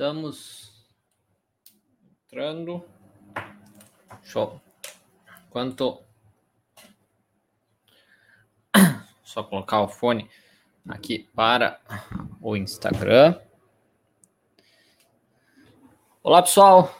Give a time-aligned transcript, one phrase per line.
[0.00, 0.72] Estamos
[2.24, 2.82] entrando.
[4.22, 4.58] Show.
[5.50, 6.00] Quanto.
[9.22, 10.26] Só colocar o fone
[10.88, 11.78] aqui para
[12.40, 13.38] o Instagram.
[16.22, 16.98] Olá, pessoal.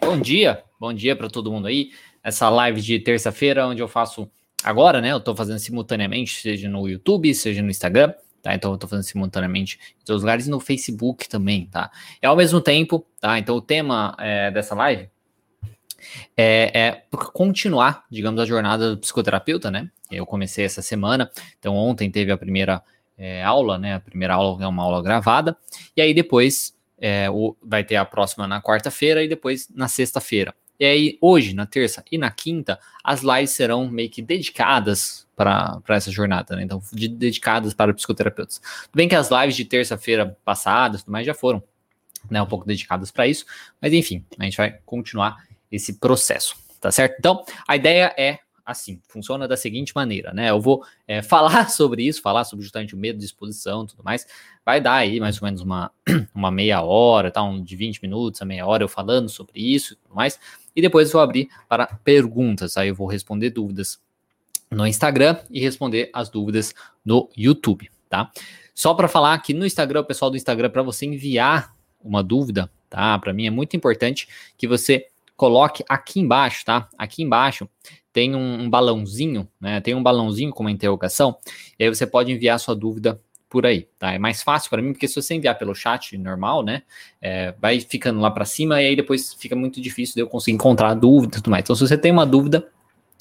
[0.00, 0.64] Bom dia.
[0.80, 1.92] Bom dia para todo mundo aí.
[2.20, 4.28] Essa live de terça-feira, onde eu faço
[4.64, 5.12] agora, né?
[5.12, 8.12] Eu estou fazendo simultaneamente, seja no YouTube, seja no Instagram
[8.42, 8.54] tá?
[8.54, 11.90] Então eu tô fazendo simultaneamente em todos os lugares e no Facebook também, tá?
[12.20, 13.38] É ao mesmo tempo, tá?
[13.38, 15.08] Então o tema é, dessa live
[16.36, 19.90] é, é continuar, digamos, a jornada do psicoterapeuta, né?
[20.10, 22.82] Eu comecei essa semana, então ontem teve a primeira
[23.16, 23.94] é, aula, né?
[23.94, 25.56] A primeira aula é uma aula gravada,
[25.96, 30.54] e aí depois é, o, vai ter a próxima na quarta-feira e depois na sexta-feira.
[30.80, 35.82] E aí, hoje, na terça e na quinta, as lives serão meio que dedicadas para
[35.90, 36.62] essa jornada, né?
[36.62, 38.58] Então, de, dedicadas para psicoterapeutas.
[38.58, 41.62] Tudo bem que as lives de terça-feira passadas, tudo mais, já foram
[42.30, 43.44] né, um pouco dedicadas para isso,
[43.80, 47.16] mas enfim, a gente vai continuar esse processo, tá certo?
[47.18, 48.38] Então, a ideia é
[48.70, 50.50] assim, funciona da seguinte maneira, né?
[50.50, 54.02] Eu vou é, falar sobre isso, falar sobre justamente o medo de exposição e tudo
[54.02, 54.26] mais.
[54.64, 55.90] Vai dar aí mais ou menos uma,
[56.34, 57.42] uma meia hora, tá?
[57.42, 60.38] Um de 20 minutos a meia hora eu falando sobre isso e tudo mais.
[60.74, 62.76] E depois vou abrir para perguntas.
[62.76, 64.00] Aí eu vou responder dúvidas
[64.70, 68.30] no Instagram e responder as dúvidas no YouTube, tá?
[68.74, 72.70] Só para falar que no Instagram, o pessoal do Instagram, para você enviar uma dúvida,
[72.88, 73.18] tá?
[73.18, 76.88] Para mim é muito importante que você coloque aqui embaixo, tá?
[76.96, 77.68] Aqui embaixo
[78.12, 79.80] tem um, um, balãozinho, né?
[79.80, 81.36] Tem um balãozinho com uma interrogação,
[81.78, 84.12] e aí você pode enviar sua dúvida por aí, tá?
[84.12, 86.82] É mais fácil para mim, porque se você enviar pelo chat normal, né,
[87.20, 90.54] é, vai ficando lá para cima e aí depois fica muito difícil de eu conseguir
[90.54, 91.64] encontrar dúvida e tudo mais.
[91.64, 92.68] Então, se você tem uma dúvida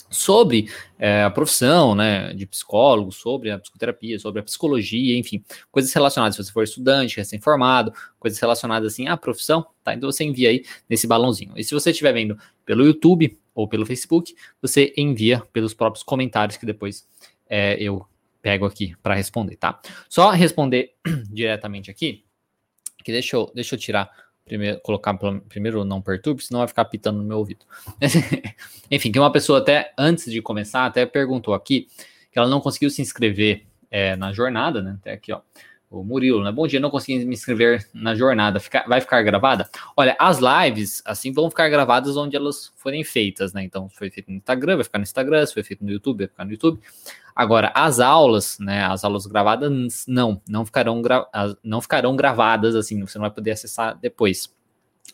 [0.09, 5.91] sobre é, a profissão, né, de psicólogo, sobre a psicoterapia, sobre a psicologia, enfim, coisas
[5.91, 9.93] relacionadas, se você for estudante, recém-formado, coisas relacionadas assim à profissão, tá?
[9.93, 11.53] Então você envia aí nesse balãozinho.
[11.55, 16.57] E se você estiver vendo pelo YouTube ou pelo Facebook, você envia pelos próprios comentários
[16.57, 17.07] que depois
[17.49, 18.05] é, eu
[18.41, 19.79] pego aqui para responder, tá?
[20.07, 20.93] Só responder
[21.29, 22.25] diretamente aqui,
[23.03, 24.09] que deixa eu, deixa eu tirar
[24.45, 25.17] primeiro, colocar
[25.47, 27.65] primeiro não perturbe, senão vai ficar pitando no meu ouvido.
[28.89, 31.87] Enfim, que uma pessoa até antes de começar até perguntou aqui
[32.31, 34.97] que ela não conseguiu se inscrever é, na jornada, né?
[34.99, 35.41] Até aqui, ó
[35.89, 36.51] o Murilo, né?
[36.51, 38.59] Bom dia, não consegui me inscrever na jornada.
[38.59, 39.67] Fica, vai ficar gravada?
[39.97, 43.63] Olha, as lives, assim, vão ficar gravadas onde elas forem feitas, né?
[43.63, 46.19] Então, se foi feito no Instagram, vai ficar no Instagram, se foi feito no YouTube,
[46.19, 46.79] vai ficar no YouTube.
[47.35, 48.85] Agora, as aulas, né?
[48.85, 51.27] As aulas gravadas, não, não ficarão, gra
[51.63, 54.53] não ficarão gravadas, assim, você não vai poder acessar depois.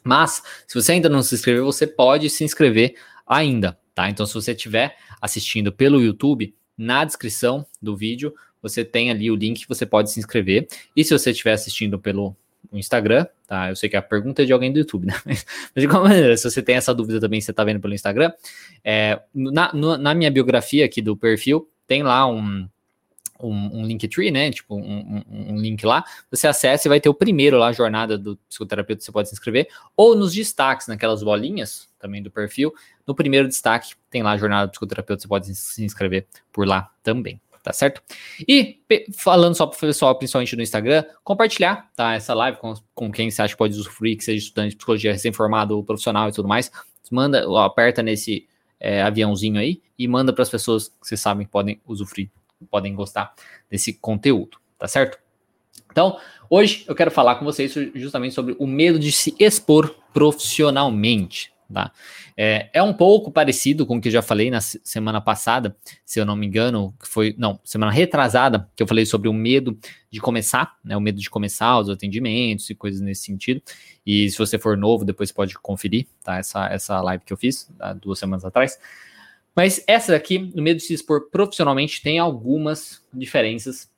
[0.04, 4.10] Mas, se você ainda não se inscreveu, você pode se inscrever ainda, tá?
[4.10, 8.34] Então, se você estiver assistindo pelo YouTube, na descrição do vídeo
[8.68, 10.68] você tem ali o link você pode se inscrever.
[10.96, 12.36] E se você estiver assistindo pelo
[12.74, 13.70] Instagram, tá?
[13.70, 15.14] Eu sei que a pergunta é de alguém do YouTube, né?
[15.26, 15.46] Mas,
[15.76, 18.32] de qualquer maneira, se você tem essa dúvida também, você está vendo pelo Instagram,
[18.84, 22.68] é, na, no, na minha biografia aqui do perfil, tem lá um,
[23.40, 24.52] um, um Linktree, né?
[24.52, 26.04] Tipo, um, um, um, link lá.
[26.32, 29.36] Você acessa e vai ter o primeiro lá, a jornada do psicoterapeuta, você pode se
[29.36, 29.68] inscrever.
[29.96, 32.74] Ou nos destaques, naquelas bolinhas também do perfil.
[33.06, 36.92] No primeiro destaque, tem lá a jornada do psicoterapeuta, você pode se inscrever por lá
[37.04, 38.00] também tá certo?
[38.48, 38.80] E
[39.18, 42.14] falando só para o pessoal, principalmente no Instagram, compartilhar, tá?
[42.14, 45.12] Essa live com, com quem você acha que pode usufruir, que seja estudante de psicologia
[45.12, 46.72] recém-formado, profissional e tudo mais.
[47.12, 48.48] Manda, aperta nesse
[48.80, 52.30] é, aviãozinho aí e manda para as pessoas que vocês sabem que podem usufruir,
[52.70, 53.34] podem gostar
[53.68, 55.18] desse conteúdo, tá certo?
[55.92, 61.52] Então, hoje eu quero falar com vocês justamente sobre o medo de se expor profissionalmente,
[61.74, 61.92] Tá?
[62.38, 66.20] É, é um pouco parecido com o que eu já falei na semana passada, se
[66.20, 69.78] eu não me engano, que foi, não, semana retrasada, que eu falei sobre o medo
[70.12, 73.62] de começar, né, o medo de começar os atendimentos e coisas nesse sentido.
[74.06, 76.38] E se você for novo, depois pode conferir, tá?
[76.38, 78.78] Essa, essa live que eu fiz há duas semanas atrás.
[79.56, 83.90] Mas essa daqui, o medo de se expor profissionalmente, tem algumas diferenças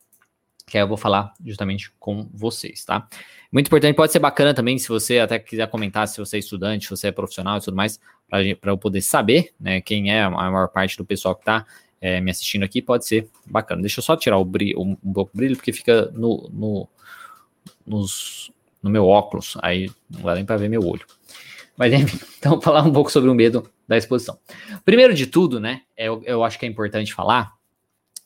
[0.68, 3.08] que eu vou falar justamente com vocês, tá?
[3.50, 6.84] Muito importante, pode ser bacana também se você até quiser comentar se você é estudante,
[6.84, 7.98] se você é profissional e tudo mais,
[8.30, 11.66] para eu poder saber, né, quem é a maior parte do pessoal que está
[12.02, 13.82] é, me assistindo aqui, pode ser bacana.
[13.82, 16.90] Deixa eu só tirar o brilho, um, um pouco brilho, porque fica no, no,
[17.86, 18.52] nos,
[18.84, 21.06] no meu óculos, aí não dá nem para ver meu olho.
[21.78, 24.38] Mas enfim, então falar um pouco sobre o medo da exposição.
[24.84, 27.56] Primeiro de tudo, né, eu, eu acho que é importante falar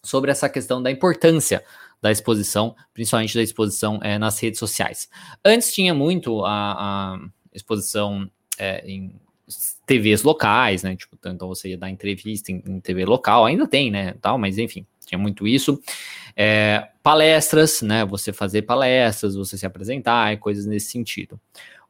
[0.03, 1.63] sobre essa questão da importância
[2.01, 5.07] da exposição, principalmente da exposição é, nas redes sociais.
[5.45, 7.19] Antes tinha muito a, a
[7.53, 9.13] exposição é, em
[9.85, 10.95] TVs locais, né?
[10.95, 14.15] Tipo, então você ia dar entrevista em, em, TV local, ainda tem, né?
[14.21, 15.81] Tal, mas enfim, tinha muito isso.
[16.35, 18.05] É, palestras, né?
[18.05, 21.39] Você fazer palestras, você se apresentar e coisas nesse sentido.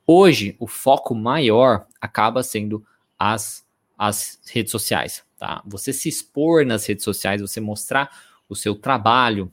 [0.05, 2.83] Hoje, o foco maior acaba sendo
[3.17, 3.63] as,
[3.97, 5.61] as redes sociais, tá?
[5.65, 8.09] Você se expor nas redes sociais, você mostrar
[8.49, 9.51] o seu trabalho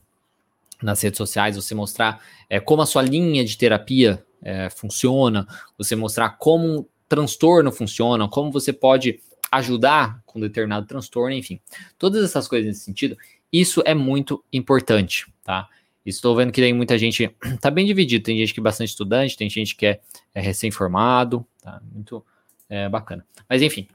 [0.82, 5.46] nas redes sociais, você mostrar é, como a sua linha de terapia é, funciona,
[5.76, 9.20] você mostrar como um transtorno funciona, como você pode
[9.50, 11.60] ajudar com determinado transtorno, enfim.
[11.98, 13.16] Todas essas coisas nesse sentido,
[13.52, 15.68] isso é muito importante, tá?
[16.04, 17.28] Estou vendo que tem muita gente,
[17.60, 20.00] tá bem dividido, tem gente que é bastante estudante, tem gente que é,
[20.34, 21.80] é recém-formado, tá?
[21.92, 22.24] Muito
[22.68, 23.26] é, bacana.
[23.48, 23.88] Mas enfim,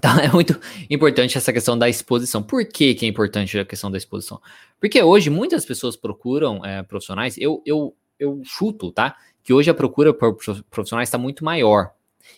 [0.00, 0.18] tá?
[0.24, 0.58] é muito
[0.88, 2.42] importante essa questão da exposição.
[2.42, 4.40] Por que, que é importante a questão da exposição?
[4.80, 9.16] Porque hoje muitas pessoas procuram é, profissionais, eu, eu, eu chuto, tá?
[9.42, 10.36] Que hoje a procura por
[10.70, 11.92] profissionais está muito maior.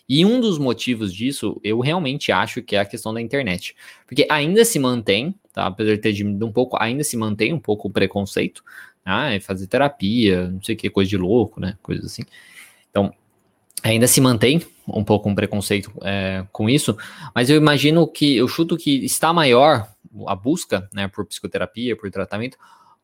[0.07, 3.75] E um dos motivos disso, eu realmente acho que é a questão da internet.
[4.07, 5.67] Porque ainda se mantém, tá?
[5.67, 8.63] Apesar de ter diminuído um pouco, ainda se mantém um pouco o preconceito.
[9.03, 11.77] Ah, é fazer terapia, não sei o que, coisa de louco, né?
[11.81, 12.23] Coisas assim.
[12.89, 13.13] Então,
[13.83, 16.97] ainda se mantém um pouco um preconceito é, com isso,
[17.33, 19.87] mas eu imagino que, eu chuto que está maior
[20.27, 22.57] a busca, né, por psicoterapia, por tratamento,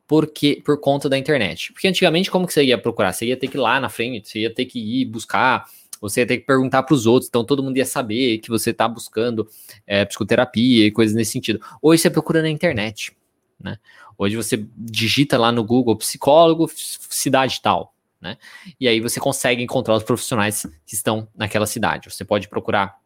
[0.07, 1.71] porque por conta da internet.
[1.73, 3.13] Porque antigamente, como que você ia procurar?
[3.13, 5.65] Você ia ter que ir lá na frente, você ia ter que ir buscar
[5.99, 8.69] você ia ter que perguntar para os outros, então todo mundo ia saber que você
[8.69, 9.47] está buscando
[9.85, 11.59] é, psicoterapia e coisas nesse sentido.
[11.81, 13.15] Hoje você procura na internet,
[13.59, 13.77] né?
[14.17, 18.37] Hoje você digita lá no Google psicólogo, cidade tal, né?
[18.79, 22.09] E aí você consegue encontrar os profissionais que estão naquela cidade.
[22.09, 22.97] Você pode procurar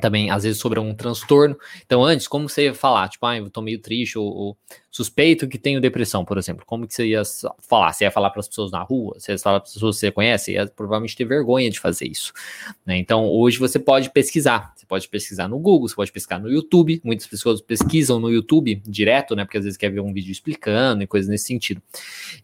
[0.00, 1.56] também, às vezes, sobre um transtorno.
[1.84, 3.08] Então, antes, como você ia falar?
[3.08, 4.56] Tipo, ah, eu tô meio triste, ou, ou
[4.90, 6.64] suspeito que tenho depressão, por exemplo.
[6.66, 7.22] Como que você ia
[7.58, 7.92] falar?
[7.92, 9.14] Você ia falar para as pessoas na rua?
[9.18, 10.44] Você ia falar para as pessoas que você conhece?
[10.46, 12.32] Você ia provavelmente ter vergonha de fazer isso.
[12.84, 12.98] Né?
[12.98, 14.72] Então, hoje você pode pesquisar.
[14.76, 17.00] Você pode pesquisar no Google, você pode pesquisar no YouTube.
[17.02, 19.44] Muitas pessoas pesquisam no YouTube direto, né?
[19.44, 21.82] Porque às vezes quer ver um vídeo explicando e coisas nesse sentido.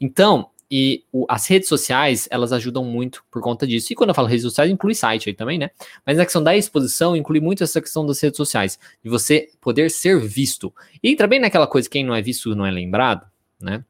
[0.01, 3.93] Então, e o, as redes sociais, elas ajudam muito por conta disso.
[3.93, 5.71] E quando eu falo redes sociais, inclui site aí também, né?
[6.07, 9.91] Mas na questão da exposição, inclui muito essa questão das redes sociais, de você poder
[9.91, 10.73] ser visto.
[11.03, 13.27] E entra bem naquela coisa, quem não é visto não é lembrado,
[13.61, 13.85] né?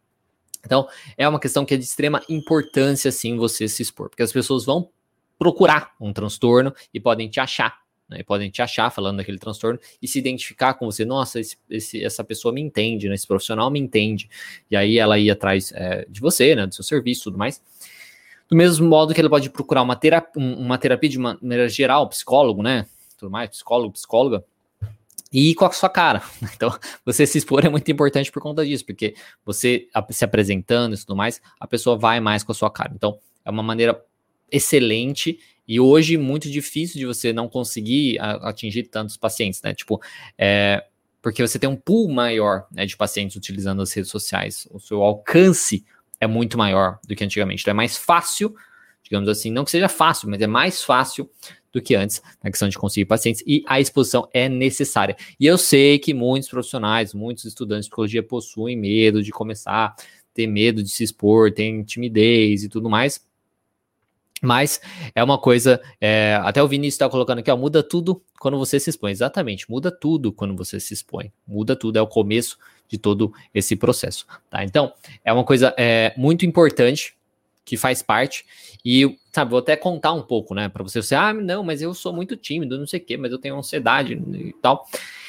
[0.67, 4.33] Então, é uma questão que é de extrema importância, sim, você se expor, porque as
[4.33, 4.91] pessoas vão
[5.39, 7.79] procurar um transtorno e podem te achar
[8.13, 11.05] né, e podem te achar falando daquele transtorno e se identificar com você.
[11.05, 13.15] Nossa, esse, esse, essa pessoa me entende, né?
[13.15, 14.29] Esse profissional me entende.
[14.71, 16.67] E aí ela ia atrás é, de você, né?
[16.67, 17.61] Do seu serviço tudo mais.
[18.49, 22.63] Do mesmo modo que ele pode procurar uma terapia, uma terapia de maneira geral, psicólogo,
[22.63, 22.87] né?
[23.19, 24.45] Tudo mais, psicólogo, psicóloga,
[25.33, 26.23] e com a sua cara.
[26.55, 26.71] Então,
[27.05, 29.15] você se expor é muito importante por conta disso, porque
[29.45, 32.93] você se apresentando e tudo mais, a pessoa vai mais com a sua cara.
[32.95, 34.05] Então, é uma maneira
[34.51, 39.73] excelente e hoje, muito difícil de você não conseguir atingir tantos pacientes, né?
[39.73, 40.01] Tipo,
[40.37, 40.85] é,
[41.21, 44.67] porque você tem um pool maior né, de pacientes utilizando as redes sociais.
[44.71, 45.85] O seu alcance
[46.21, 47.63] é muito maior do que antigamente.
[47.63, 48.55] Então, é mais fácil,
[49.03, 51.31] digamos assim, não que seja fácil, mas é mais fácil
[51.73, 55.17] do que antes na questão de conseguir pacientes e a exposição é necessária.
[55.39, 59.95] E eu sei que muitos profissionais, muitos estudantes de psicologia possuem medo de começar,
[60.35, 63.25] ter medo de se expor, tem timidez e tudo mais.
[64.43, 64.81] Mas
[65.15, 68.81] é uma coisa, é, até o Vinícius está colocando aqui, ó, muda tudo quando você
[68.81, 69.13] se expõe.
[69.13, 71.33] Exatamente, muda tudo quando você se expõe.
[71.47, 72.59] Muda tudo, é o começo
[72.89, 74.27] de todo esse processo.
[74.51, 74.65] Tá?
[74.65, 74.93] Então,
[75.25, 77.17] é uma coisa é, muito importante
[77.65, 78.45] que faz parte.
[78.85, 81.01] E, sabe, vou até contar um pouco, né, para você.
[81.01, 83.57] Você, ah, não, mas eu sou muito tímido, não sei o quê, mas eu tenho
[83.57, 84.85] ansiedade e tal.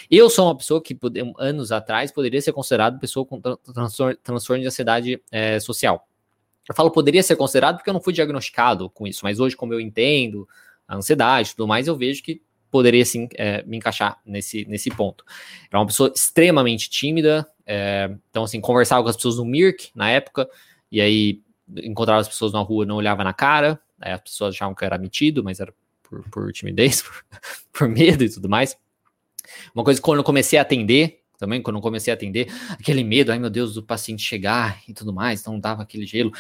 [0.09, 0.97] Eu sou uma pessoa que,
[1.38, 6.07] anos atrás, poderia ser considerado pessoa com transtorno, de ansiedade é, social.
[6.67, 9.74] Eu falo poderia ser considerado porque eu não fui diagnosticado com isso, mas hoje, como
[9.74, 10.48] eu entendo
[10.88, 12.41] a ansiedade e tudo mais, eu vejo que
[12.72, 15.24] poderia sim é, me encaixar nesse, nesse ponto.
[15.70, 20.10] Era uma pessoa extremamente tímida, é, então assim, conversava com as pessoas no Mirk na
[20.10, 20.50] época,
[20.91, 21.41] e aí
[21.84, 24.98] encontrava as pessoas na rua, não olhava na cara, as pessoas achavam que eu era
[24.98, 27.24] metido, mas era por, por timidez, por,
[27.72, 28.77] por medo e tudo mais.
[29.74, 33.03] Uma coisa que quando eu comecei a atender, também, quando eu comecei a atender, aquele
[33.03, 36.31] medo, ai meu Deus, do paciente chegar e tudo mais, então dava aquele gelo,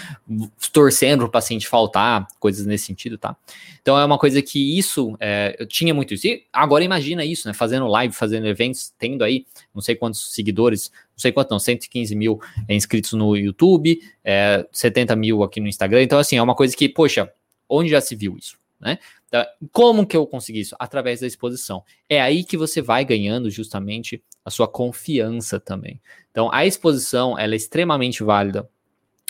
[0.71, 3.35] torcendo o paciente faltar, coisas nesse sentido, tá?
[3.81, 6.25] Então é uma coisa que isso, é, eu tinha muito isso.
[6.25, 7.53] E agora imagina isso, né?
[7.53, 9.45] Fazendo live, fazendo eventos, tendo aí
[9.75, 15.17] não sei quantos seguidores, não sei quanto, não, 115 mil inscritos no YouTube, é, 70
[15.17, 16.01] mil aqui no Instagram.
[16.01, 17.29] Então, assim, é uma coisa que, poxa,
[17.67, 18.62] onde já se viu isso?
[18.83, 18.99] Né?
[19.27, 20.75] Então, como que eu consegui isso?
[20.77, 21.83] Através da exposição.
[22.09, 26.01] É aí que você vai ganhando justamente a sua confiança também.
[26.31, 28.69] Então, a exposição ela é extremamente válida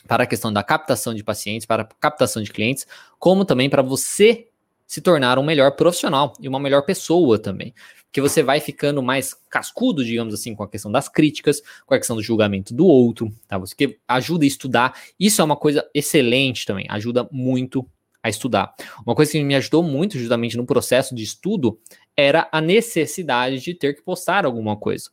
[0.07, 2.85] para a questão da captação de pacientes, para a captação de clientes,
[3.19, 4.47] como também para você
[4.85, 7.73] se tornar um melhor profissional e uma melhor pessoa também.
[8.05, 11.97] Porque você vai ficando mais cascudo, digamos assim, com a questão das críticas, com a
[11.97, 13.57] questão do julgamento do outro, tá?
[13.57, 14.93] Você ajuda a estudar.
[15.19, 17.87] Isso é uma coisa excelente também, ajuda muito
[18.23, 18.73] a estudar.
[19.05, 21.77] Uma coisa que me ajudou muito justamente no processo de estudo
[22.15, 25.09] era a necessidade de ter que postar alguma coisa.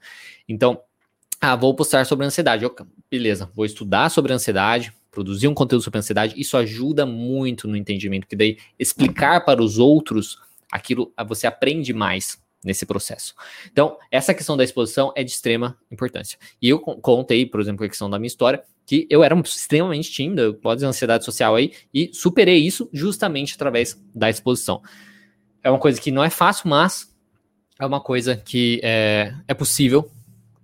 [0.49, 0.81] Então,
[1.41, 2.63] ah, vou postar sobre ansiedade.
[2.63, 2.75] Eu,
[3.11, 6.41] beleza, vou estudar sobre ansiedade, produzir um conteúdo sobre ansiedade.
[6.41, 10.39] Isso ajuda muito no entendimento, porque daí explicar para os outros
[10.71, 13.35] aquilo você aprende mais nesse processo.
[13.73, 16.39] Então, essa questão da exposição é de extrema importância.
[16.61, 20.53] E eu contei, por exemplo, a questão da minha história, que eu era extremamente tímido,
[20.53, 24.83] pode ser ansiedade social aí, e superei isso justamente através da exposição.
[25.63, 27.15] É uma coisa que não é fácil, mas
[27.79, 30.11] é uma coisa que é, é possível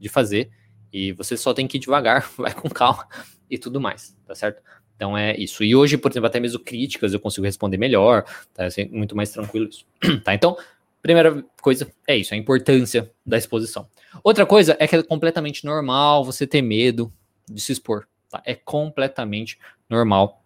[0.01, 0.51] de fazer
[0.93, 3.07] e você só tem que ir devagar, vai com calma
[3.49, 4.61] e tudo mais, tá certo?
[4.97, 5.63] Então é isso.
[5.63, 8.65] E hoje, por exemplo, até mesmo críticas eu consigo responder melhor, tá?
[8.65, 9.87] É muito mais tranquilo isso.
[10.25, 10.35] tá?
[10.35, 10.57] Então,
[11.01, 13.87] primeira coisa é isso, a importância da exposição.
[14.25, 17.13] Outra coisa é que é completamente normal você ter medo
[17.49, 18.09] de se expor.
[18.37, 18.43] Tá?
[18.45, 20.43] É completamente normal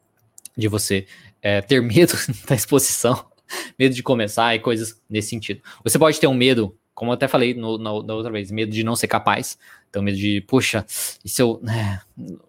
[0.56, 1.06] de você
[1.42, 2.12] é, ter medo
[2.49, 3.25] da exposição,
[3.78, 5.62] medo de começar e coisas nesse sentido.
[5.82, 8.70] Você pode ter um medo como eu até falei no, na, na, outra vez, medo
[8.70, 9.56] de não ser capaz.
[9.88, 10.85] Então, medo de, poxa,
[11.25, 12.02] e se eu né,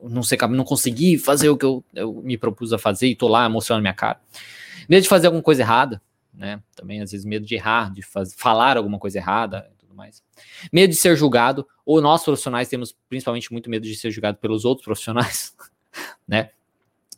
[0.04, 3.16] não ser capaz, não conseguir fazer o que eu, eu, me propus a fazer e
[3.16, 4.20] tô lá mostrando minha cara.
[4.90, 6.02] Medo de fazer alguma coisa errada,
[6.34, 6.62] né?
[6.76, 10.24] Também, às vezes, medo de errar, de faz, falar alguma coisa errada tudo mais.
[10.72, 14.66] Medo de ser julgado, ou nós profissionais temos principalmente muito medo de ser julgado pelos
[14.66, 15.56] outros profissionais,
[16.28, 16.50] né?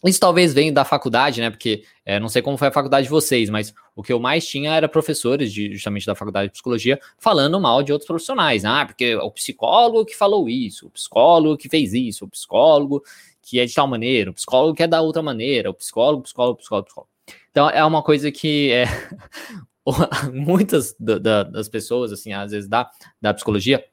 [0.06, 1.50] Isso talvez venha da faculdade, né?
[1.50, 4.46] Porque é, não sei como foi a faculdade de vocês, mas o que eu mais
[4.46, 8.65] tinha era professores de, justamente da faculdade de psicologia falando mal de outros profissionais.
[8.65, 13.01] Ah, porque o psicólogo que falou isso, o psicólogo que fez isso, o psicólogo
[13.42, 16.58] que é de tal maneira, o psicólogo que é da outra maneira, o psicólogo, psicólogo,
[16.58, 17.10] psicólogo, psicólogo.
[17.50, 18.86] Então é uma coisa que é,
[20.34, 22.90] muitas da, da, das pessoas, assim, às vezes da,
[23.22, 23.84] da psicologia,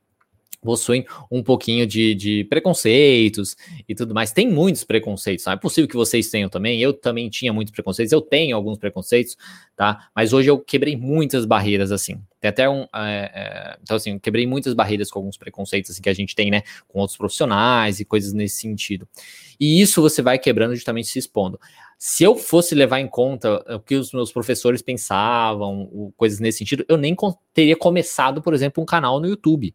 [0.61, 3.57] possuem um pouquinho de, de, preconceitos
[3.89, 4.33] e tudo mais.
[4.33, 6.81] Tem muitos preconceitos, não é possível que vocês tenham também.
[6.81, 9.37] Eu também tinha muitos preconceitos, eu tenho alguns preconceitos,
[9.75, 10.11] tá?
[10.15, 12.21] Mas hoje eu quebrei muitas barreiras, assim.
[12.41, 12.83] Tem até um.
[12.95, 16.51] É, é, então, assim, quebrei muitas barreiras com alguns preconceitos assim, que a gente tem,
[16.51, 16.63] né?
[16.89, 19.09] Com outros profissionais e coisas nesse sentido.
[19.59, 21.59] E isso você vai quebrando justamente se expondo.
[21.99, 26.83] Se eu fosse levar em conta o que os meus professores pensavam, coisas nesse sentido,
[26.89, 27.15] eu nem
[27.53, 29.75] teria começado, por exemplo, um canal no YouTube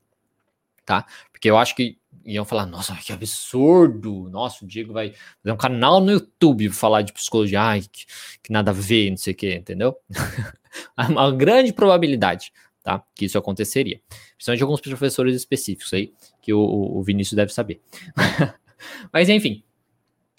[0.86, 1.06] tá?
[1.32, 4.30] Porque eu acho que iam falar, nossa, que absurdo!
[4.30, 8.06] Nossa, o Diego vai fazer um canal no YouTube falar de psicologia, ai, que,
[8.42, 9.96] que nada a ver, não sei o que, entendeu?
[11.10, 12.52] uma grande probabilidade,
[12.84, 13.04] tá?
[13.14, 14.02] Que isso aconteceria.
[14.36, 17.80] Principalmente alguns professores específicos aí, que o, o Vinícius deve saber.
[19.12, 19.64] Mas enfim,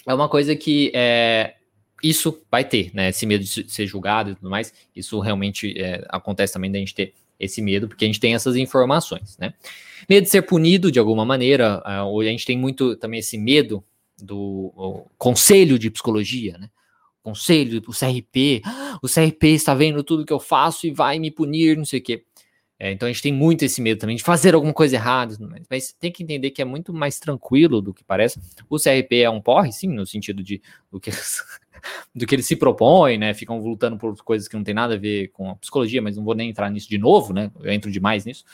[0.07, 1.57] é uma coisa que é,
[2.03, 3.09] isso vai ter, né?
[3.11, 6.95] Esse medo de ser julgado e tudo mais, isso realmente é, acontece também da gente
[6.95, 9.55] ter esse medo, porque a gente tem essas informações, né?
[10.09, 13.83] Medo de ser punido de alguma maneira, uh, a gente tem muito também esse medo
[14.19, 16.71] do conselho de psicologia, né?
[17.23, 18.63] Conselho, o CRP,
[19.03, 22.03] o CRP está vendo tudo que eu faço e vai me punir, não sei o
[22.03, 22.25] quê.
[22.79, 25.35] É, então a gente tem muito esse medo também de fazer alguma coisa errada,
[25.71, 28.39] mas tem que entender que é muito mais tranquilo do que parece.
[28.69, 31.11] O CRP é um porre, sim, no sentido de do que,
[32.15, 33.33] do que ele se propõe, né?
[33.33, 36.25] Ficam lutando por coisas que não tem nada a ver com a psicologia, mas não
[36.25, 37.51] vou nem entrar nisso de novo, né?
[37.61, 38.45] Eu entro demais nisso.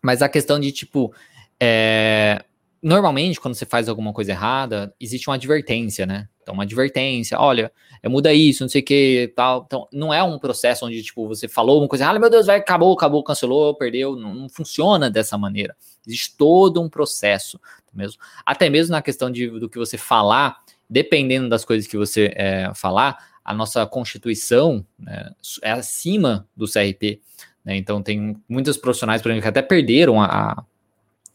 [0.00, 1.12] Mas a questão de tipo.
[1.58, 2.44] É,
[2.84, 6.28] normalmente, quando você faz alguma coisa errada, existe uma advertência, né?
[6.42, 7.72] Então, uma advertência, olha,
[8.02, 9.64] é, muda isso, não sei o que, tal.
[9.66, 12.58] Então, não é um processo onde, tipo, você falou uma coisa, ah, meu Deus, vai,
[12.58, 14.14] acabou, acabou, cancelou, perdeu.
[14.14, 15.74] Não, não funciona dessa maneira.
[16.06, 17.58] Existe todo um processo
[17.90, 18.20] mesmo.
[18.44, 22.70] Até mesmo na questão de, do que você falar, dependendo das coisas que você é,
[22.74, 25.30] falar, a nossa Constituição né,
[25.62, 27.22] é acima do CRP.
[27.64, 27.78] Né?
[27.78, 30.62] Então, tem muitos profissionais, por exemplo, que até perderam a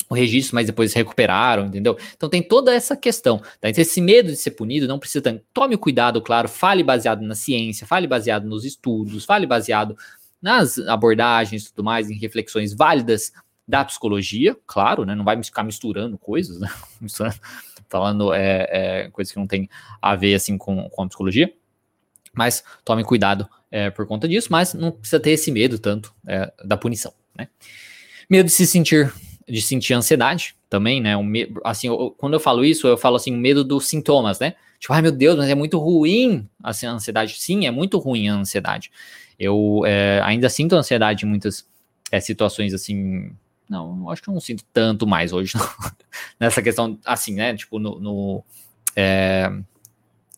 [0.10, 1.96] o registro, mas depois recuperaram, entendeu?
[2.18, 3.38] Então tem toda essa questão.
[3.62, 3.70] Tá?
[3.70, 5.22] Então, esse medo de ser punido não precisa.
[5.22, 5.44] Tanto.
[5.54, 9.96] Tome cuidado, claro, fale baseado na ciência, fale baseado nos estudos, fale baseado
[10.42, 13.32] nas abordagens e tudo mais, em reflexões válidas
[13.68, 15.14] da psicologia, claro, né?
[15.14, 16.70] Não vai ficar misturando coisas, né?
[17.88, 19.70] Falando é, é, coisas que não tem
[20.02, 21.54] a ver assim com, com a psicologia.
[22.34, 26.52] Mas tome cuidado é, por conta disso, mas não precisa ter esse medo tanto é,
[26.64, 27.48] da punição, né?
[28.28, 29.12] Medo de se sentir
[29.50, 31.14] de sentir ansiedade também, né?
[31.64, 34.56] Assim, eu, quando eu falo isso, eu falo assim, medo dos sintomas, né?
[34.80, 37.36] Tipo, ai meu Deus, mas é muito ruim assim, a ansiedade.
[37.40, 38.92] Sim, é muito ruim a ansiedade.
[39.38, 41.68] Eu é, ainda sinto ansiedade em muitas
[42.12, 43.32] é, situações assim.
[43.70, 45.68] Não, acho que eu não sinto tanto mais hoje, não.
[46.40, 47.56] Nessa questão, assim, né?
[47.56, 48.00] Tipo, no.
[48.00, 48.44] no
[48.96, 49.52] é,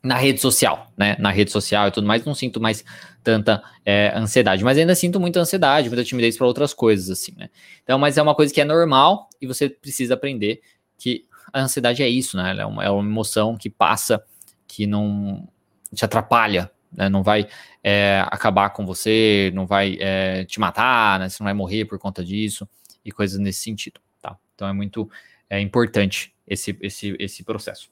[0.04, 1.16] na rede social, né?
[1.20, 2.84] Na rede social e tudo mais, não sinto mais
[3.24, 7.50] tanta é, ansiedade, mas ainda sinto muita ansiedade, muita timidez para outras coisas, assim, né?
[7.84, 10.62] Então, mas é uma coisa que é normal e você precisa aprender
[10.98, 12.50] que a ansiedade é isso, né?
[12.52, 14.24] Ela é uma, é uma emoção que passa,
[14.68, 15.48] que não
[15.94, 17.10] te atrapalha né?
[17.10, 17.48] Não vai
[17.84, 21.30] é, acabar com você, não vai é, te matar, né?
[21.30, 22.68] Você não vai morrer por conta disso
[23.04, 24.38] e coisas nesse sentido, tá?
[24.54, 25.10] Então é muito
[25.50, 27.90] é, importante esse, esse, esse processo.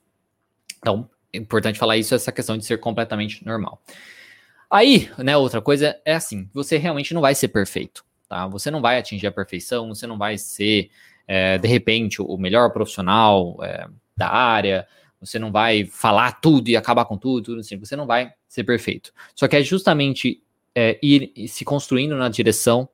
[0.78, 3.82] Então, importante falar isso, essa questão de ser completamente normal.
[4.70, 8.48] Aí, né, outra coisa é assim, você realmente não vai ser perfeito, tá?
[8.48, 10.92] Você não vai atingir a perfeição, você não vai ser,
[11.28, 14.88] é, de repente, o melhor profissional é, da área,
[15.20, 18.64] você não vai falar tudo e acabar com tudo, tudo assim, você não vai ser
[18.64, 19.12] perfeito.
[19.36, 20.42] Só que é justamente
[20.76, 22.88] é, ir se construindo na direção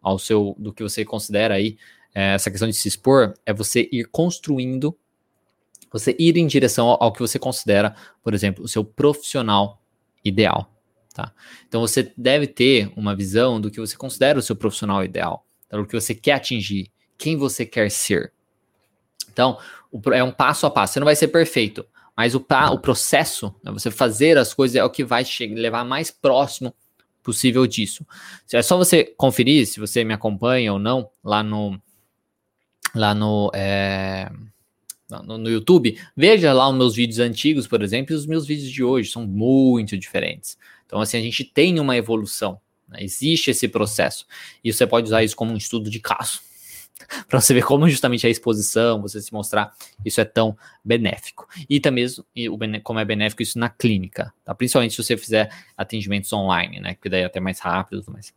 [0.00, 1.76] ao seu do que você considera aí
[2.14, 4.96] é, essa questão de se expor é você ir construindo,
[5.90, 9.82] você ir em direção ao, ao que você considera, por exemplo, o seu profissional
[10.24, 10.70] ideal.
[11.14, 11.32] Tá?
[11.66, 15.76] Então você deve ter uma visão do que você considera o seu profissional ideal, tá?
[15.76, 18.32] do que você quer atingir, quem você quer ser.
[19.32, 19.58] Então,
[20.12, 20.94] é um passo a passo.
[20.94, 24.84] Você não vai ser perfeito, mas o, o processo, né, você fazer as coisas é
[24.84, 26.74] o que vai levar mais próximo
[27.22, 28.04] possível disso.
[28.52, 31.80] É só você conferir se você me acompanha ou não lá no
[32.94, 34.30] lá no, é,
[35.10, 35.98] no, no, YouTube.
[36.16, 39.26] Veja lá os meus vídeos antigos, por exemplo, e os meus vídeos de hoje são
[39.26, 40.56] muito diferentes.
[40.86, 42.60] Então, assim, a gente tem uma evolução.
[42.88, 42.98] Né?
[43.02, 44.26] Existe esse processo.
[44.62, 46.40] E você pode usar isso como um estudo de caso
[47.28, 49.72] para você ver como justamente a exposição, você se mostrar,
[50.04, 51.48] isso é tão benéfico.
[51.68, 52.06] E também
[52.82, 54.54] como é benéfico isso na clínica, tá?
[54.54, 56.94] Principalmente se você fizer atendimentos online, né?
[57.00, 58.32] Que daí é até mais rápido, mas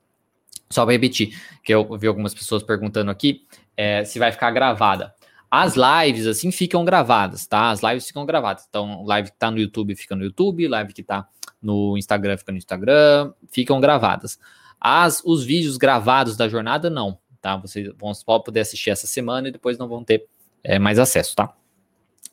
[0.69, 3.45] só para repetir, que eu vi algumas pessoas perguntando aqui
[3.77, 5.13] é, se vai ficar gravada.
[5.55, 7.69] As lives, assim, ficam gravadas, tá?
[7.69, 8.65] As lives ficam gravadas.
[8.67, 11.27] Então, live que tá no YouTube fica no YouTube, live que tá
[11.61, 14.39] no Instagram fica no Instagram, ficam gravadas.
[14.79, 17.57] As, os vídeos gravados da jornada, não tá?
[17.57, 20.25] Vocês vão só poder assistir essa semana e depois não vão ter
[20.63, 21.53] é, mais acesso, tá?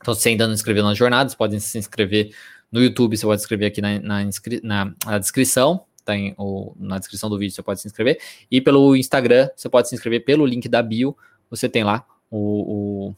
[0.00, 2.32] Então, se ainda não inscreveu nas jornadas, podem se inscrever
[2.70, 4.20] no YouTube, você pode inscrever aqui na, na,
[4.62, 8.60] na, na descrição, tá em, ou na descrição do vídeo você pode se inscrever, e
[8.60, 11.14] pelo Instagram, você pode se inscrever pelo link da bio,
[11.50, 13.14] você tem lá o, o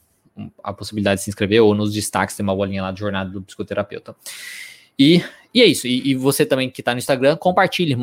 [0.64, 3.42] a possibilidade de se inscrever, ou nos destaques tem uma bolinha lá de jornada do
[3.42, 4.16] psicoterapeuta.
[4.98, 5.22] E,
[5.52, 7.96] e é isso, e, e você também que está no Instagram, compartilhe,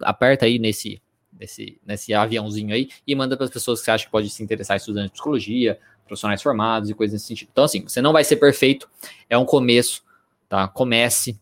[0.00, 1.00] aperta aí nesse
[1.38, 4.42] nesse, nesse aviãozinho aí e manda para as pessoas que você acha que pode se
[4.42, 7.48] interessar estudando psicologia, profissionais formados e coisas nesse sentido.
[7.52, 8.88] Então, assim, você não vai ser perfeito,
[9.30, 10.02] é um começo,
[10.48, 10.66] tá?
[10.66, 11.38] Comece.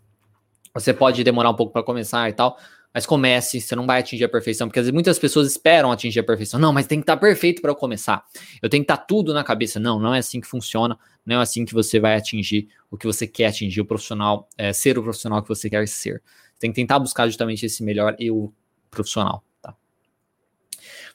[0.75, 2.59] Você pode demorar um pouco para começar e tal,
[2.97, 6.59] mas comece, você não vai atingir a perfeição, porque muitas pessoas esperam atingir a perfeição.
[6.59, 8.25] Não, mas tem que estar tá perfeito para eu começar.
[8.63, 9.79] Eu tenho que estar tá tudo na cabeça.
[9.79, 10.99] Não, não é assim que funciona.
[11.23, 14.73] Não é assim que você vai atingir o que você quer atingir, o profissional, é,
[14.73, 16.23] ser o profissional que você quer ser.
[16.59, 18.51] Tem que tentar buscar justamente esse melhor eu
[18.91, 19.45] profissional.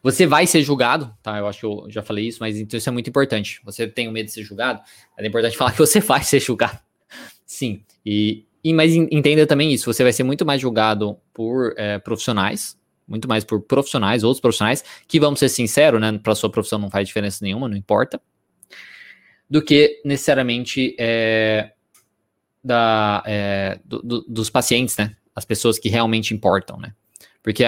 [0.03, 1.39] Você vai ser julgado, tá?
[1.39, 3.59] Eu acho que eu já falei isso, mas então isso é muito importante.
[3.63, 4.79] Você tem o medo de ser julgado,
[5.17, 6.77] é importante falar que você vai ser julgado.
[7.43, 7.83] Sim.
[8.05, 12.77] E, e mas entenda também isso, você vai ser muito mais julgado por é, profissionais,
[13.07, 16.17] muito mais por profissionais, outros profissionais, que vamos ser sinceros, né?
[16.21, 18.21] Para sua profissão não faz diferença nenhuma, não importa,
[19.49, 21.71] do que necessariamente é,
[22.63, 25.15] da, é, do, do, dos pacientes, né?
[25.35, 26.93] As pessoas que realmente importam, né?
[27.41, 27.63] Porque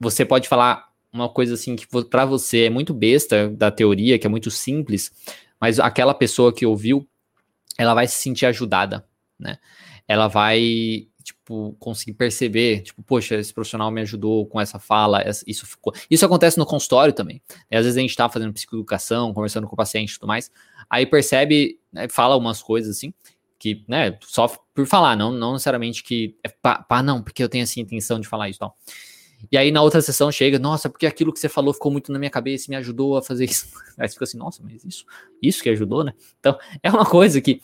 [0.00, 4.26] você pode falar uma coisa assim que para você é muito besta da teoria, que
[4.26, 5.12] é muito simples,
[5.60, 7.06] mas aquela pessoa que ouviu,
[7.76, 9.06] ela vai se sentir ajudada,
[9.38, 9.58] né?
[10.08, 15.66] Ela vai tipo conseguir perceber, tipo, poxa, esse profissional me ajudou com essa fala, isso
[15.66, 15.92] ficou.
[16.10, 17.42] Isso acontece no consultório também.
[17.70, 20.50] E às vezes a gente tá fazendo psicoeducação, conversando com o paciente e tudo mais,
[20.88, 23.12] aí percebe, né, fala umas coisas assim,
[23.58, 27.48] que, né, só por falar, não, não necessariamente que é pá, pá, não, porque eu
[27.48, 28.72] tenho assim intenção de falar isso, não.
[29.52, 32.18] E aí na outra sessão chega, nossa, porque aquilo que você falou ficou muito na
[32.18, 33.68] minha cabeça e me ajudou a fazer isso.
[33.96, 35.04] Aí você fica assim, nossa, mas isso,
[35.40, 36.12] isso que ajudou, né?
[36.40, 37.60] Então, é uma coisa que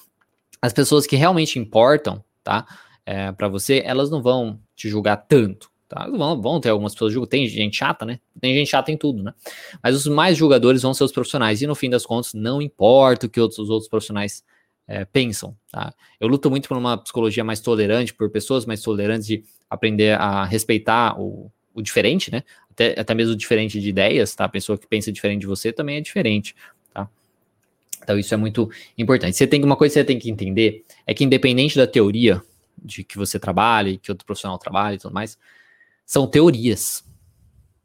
[0.62, 2.66] as pessoas que realmente importam, tá?
[3.04, 6.08] É, para você, elas não vão te julgar tanto, tá?
[6.08, 8.20] Vão, vão ter algumas pessoas julgam, tem gente chata, né?
[8.40, 9.34] Tem gente chata em tudo, né?
[9.82, 13.26] Mas os mais julgadores vão ser os profissionais, e no fim das contas, não importa
[13.26, 14.44] o que outros, os outros profissionais
[14.86, 15.92] é, pensam, tá?
[16.20, 20.44] Eu luto muito por uma psicologia mais tolerante, por pessoas mais tolerantes de aprender a
[20.44, 22.42] respeitar o, o diferente, né?
[22.70, 24.44] Até, até mesmo diferente de ideias, tá?
[24.44, 26.54] A pessoa que pensa diferente de você também é diferente?
[28.04, 29.36] Então isso é muito importante.
[29.36, 32.40] Você tem uma coisa que você tem que entender é que independente da teoria
[32.82, 35.38] de que você trabalha, que outro profissional trabalha e tudo mais,
[36.04, 37.02] são teorias,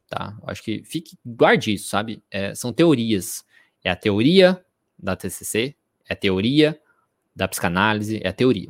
[0.10, 0.38] tá?
[0.46, 2.22] Acho que fique guarde isso, sabe?
[2.30, 3.46] É, são teorias.
[3.82, 4.64] É a teoria
[4.98, 5.74] da TCC,
[6.08, 6.80] é a teoria
[7.40, 8.70] da psicanálise, é a teoria.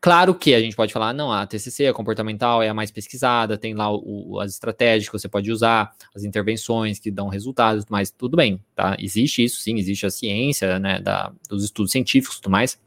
[0.00, 3.58] Claro que a gente pode falar, não, a TCC, a comportamental, é a mais pesquisada,
[3.58, 8.10] tem lá o, as estratégias que você pode usar, as intervenções que dão resultados, mas
[8.10, 8.96] tudo bem, tá?
[8.98, 12.78] Existe isso, sim, existe a ciência, né, da, dos estudos científicos e tudo mais,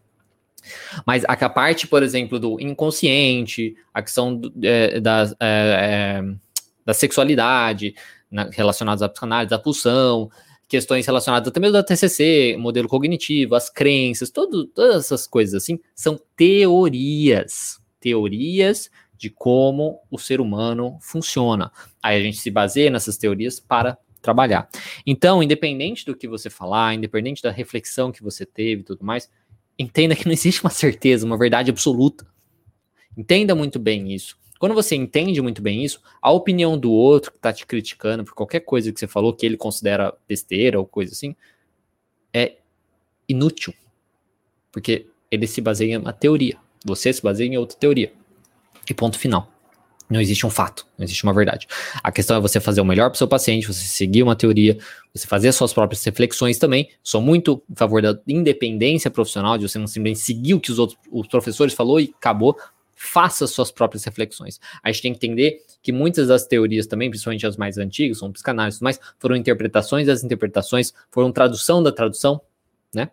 [1.06, 6.24] Mas a, a parte, por exemplo, do inconsciente, a questão do, é, da, é, é,
[6.86, 7.94] da sexualidade,
[8.32, 10.30] na, relacionadas à psicanálise, da pulsão,
[10.70, 15.80] questões relacionadas até mesmo da TCC, modelo cognitivo, as crenças, todo, todas essas coisas assim,
[15.96, 17.82] são teorias.
[18.00, 21.72] Teorias de como o ser humano funciona.
[22.02, 24.70] Aí a gente se baseia nessas teorias para trabalhar.
[25.06, 29.30] Então, independente do que você falar, independente da reflexão que você teve e tudo mais,
[29.78, 32.26] entenda que não existe uma certeza, uma verdade absoluta.
[33.18, 34.39] Entenda muito bem isso.
[34.60, 38.34] Quando você entende muito bem isso, a opinião do outro que está te criticando por
[38.34, 41.34] qualquer coisa que você falou que ele considera besteira ou coisa assim,
[42.34, 42.58] é
[43.28, 43.74] inútil.
[44.70, 46.58] Porque ele se baseia em uma teoria.
[46.86, 48.12] Você se baseia em outra teoria.
[48.90, 49.50] E ponto final.
[50.10, 51.68] Não existe um fato, não existe uma verdade.
[52.04, 54.76] A questão é você fazer o melhor para seu paciente, você seguir uma teoria,
[55.14, 56.90] você fazer as suas próprias reflexões também.
[57.04, 60.80] Sou muito a favor da independência profissional, de você não simplesmente seguir o que os
[60.80, 62.58] outros os professores falou e acabou.
[63.02, 64.60] Faça suas próprias reflexões.
[64.84, 68.30] A gente tem que entender que muitas das teorias também, principalmente as mais antigas, são
[68.30, 72.42] psicanálises, mas foram interpretações das interpretações, foram tradução da tradução,
[72.94, 73.10] né?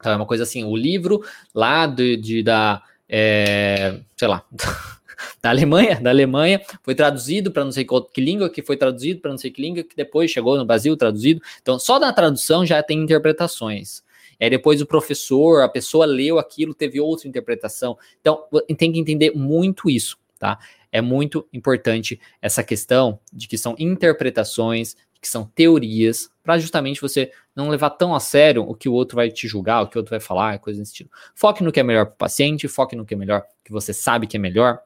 [0.00, 1.22] Então é uma coisa assim, o livro
[1.54, 4.46] lá de, de da, é, sei lá,
[5.42, 9.30] da Alemanha, da Alemanha, foi traduzido para não sei que língua, que foi traduzido para
[9.30, 11.42] não sei que língua, que depois chegou no Brasil traduzido.
[11.60, 14.02] Então, só na tradução já tem interpretações.
[14.42, 17.96] Aí depois o professor, a pessoa leu aquilo, teve outra interpretação.
[18.20, 18.44] Então,
[18.76, 20.58] tem que entender muito isso, tá?
[20.90, 27.30] É muito importante essa questão de que são interpretações, que são teorias, para justamente você
[27.54, 30.00] não levar tão a sério o que o outro vai te julgar, o que o
[30.00, 31.10] outro vai falar, coisa desse tipo.
[31.36, 33.92] Foque no que é melhor para o paciente, foque no que é melhor, que você
[33.92, 34.80] sabe que é melhor,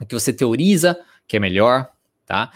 [0.00, 1.90] o que você teoriza que é melhor,
[2.24, 2.50] tá?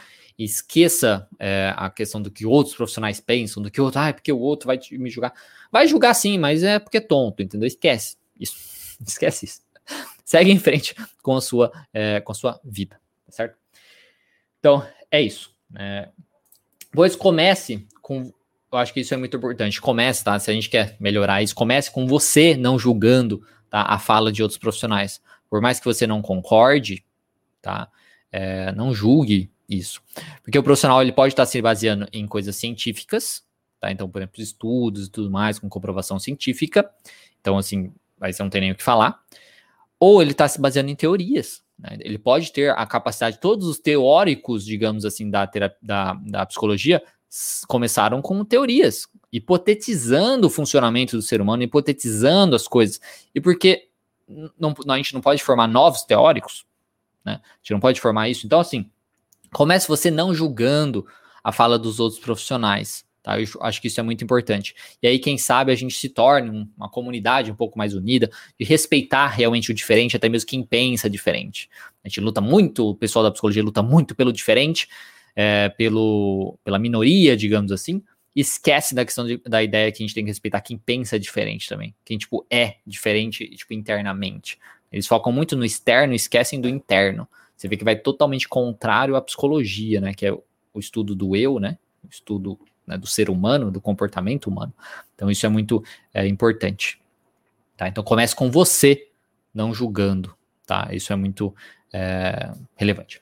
[0.44, 4.32] Esqueça é, a questão do que outros profissionais pensam, do que outro, ah, é porque
[4.32, 5.34] o outro vai te, me julgar.
[5.70, 7.66] Vai julgar sim, mas é porque é tonto, entendeu?
[7.66, 8.56] Esquece isso.
[9.06, 9.60] Esquece isso.
[10.24, 13.58] Segue em frente com a sua, é, com a sua vida, tá certo?
[14.58, 15.54] Então, é isso.
[15.76, 16.08] É,
[16.92, 18.32] pois comece com.
[18.72, 19.80] Eu acho que isso é muito importante.
[19.80, 20.38] Comece, tá?
[20.38, 24.42] Se a gente quer melhorar isso, comece com você não julgando tá, a fala de
[24.42, 25.20] outros profissionais.
[25.48, 27.04] Por mais que você não concorde,
[27.60, 27.90] tá?
[28.30, 30.02] É, não julgue isso.
[30.42, 33.44] Porque o profissional ele pode estar se baseando em coisas científicas,
[33.80, 33.92] tá?
[33.92, 36.90] Então, por exemplo, estudos e tudo mais com comprovação científica.
[37.40, 39.22] Então, assim, aí você não tem nem o que falar.
[39.98, 41.62] Ou ele está se baseando em teorias.
[41.78, 41.96] Né?
[42.00, 45.48] Ele pode ter a capacidade, todos os teóricos, digamos assim, da,
[45.80, 47.02] da, da psicologia
[47.68, 53.00] começaram com teorias, hipotetizando o funcionamento do ser humano, hipotetizando as coisas.
[53.32, 53.88] E porque
[54.58, 56.66] não, a gente não pode formar novos teóricos,
[57.24, 57.40] né?
[57.42, 58.46] A gente não pode formar isso.
[58.46, 58.90] Então, assim,
[59.52, 61.06] comece você não julgando
[61.42, 63.04] a fala dos outros profissionais.
[63.22, 63.38] Tá?
[63.40, 64.74] Eu acho que isso é muito importante.
[65.02, 68.64] E aí, quem sabe, a gente se torne uma comunidade um pouco mais unida, de
[68.64, 71.68] respeitar realmente o diferente, até mesmo quem pensa diferente.
[72.02, 74.88] A gente luta muito, o pessoal da psicologia luta muito pelo diferente,
[75.36, 78.02] é, pelo, pela minoria, digamos assim,
[78.34, 81.18] e esquece da questão de, da ideia que a gente tem que respeitar quem pensa
[81.18, 84.58] diferente também, quem, tipo, é diferente, tipo, internamente.
[84.90, 87.28] Eles focam muito no externo e esquecem do interno.
[87.60, 90.14] Você vê que vai totalmente contrário à psicologia, né?
[90.14, 91.76] Que é o estudo do eu, né?
[92.02, 94.72] O estudo né, do ser humano, do comportamento humano.
[95.14, 96.98] Então isso é muito é, importante.
[97.76, 97.86] Tá?
[97.86, 99.08] Então comece com você,
[99.52, 100.34] não julgando.
[100.64, 100.88] Tá?
[100.90, 101.54] Isso é muito
[101.92, 103.20] é, relevante.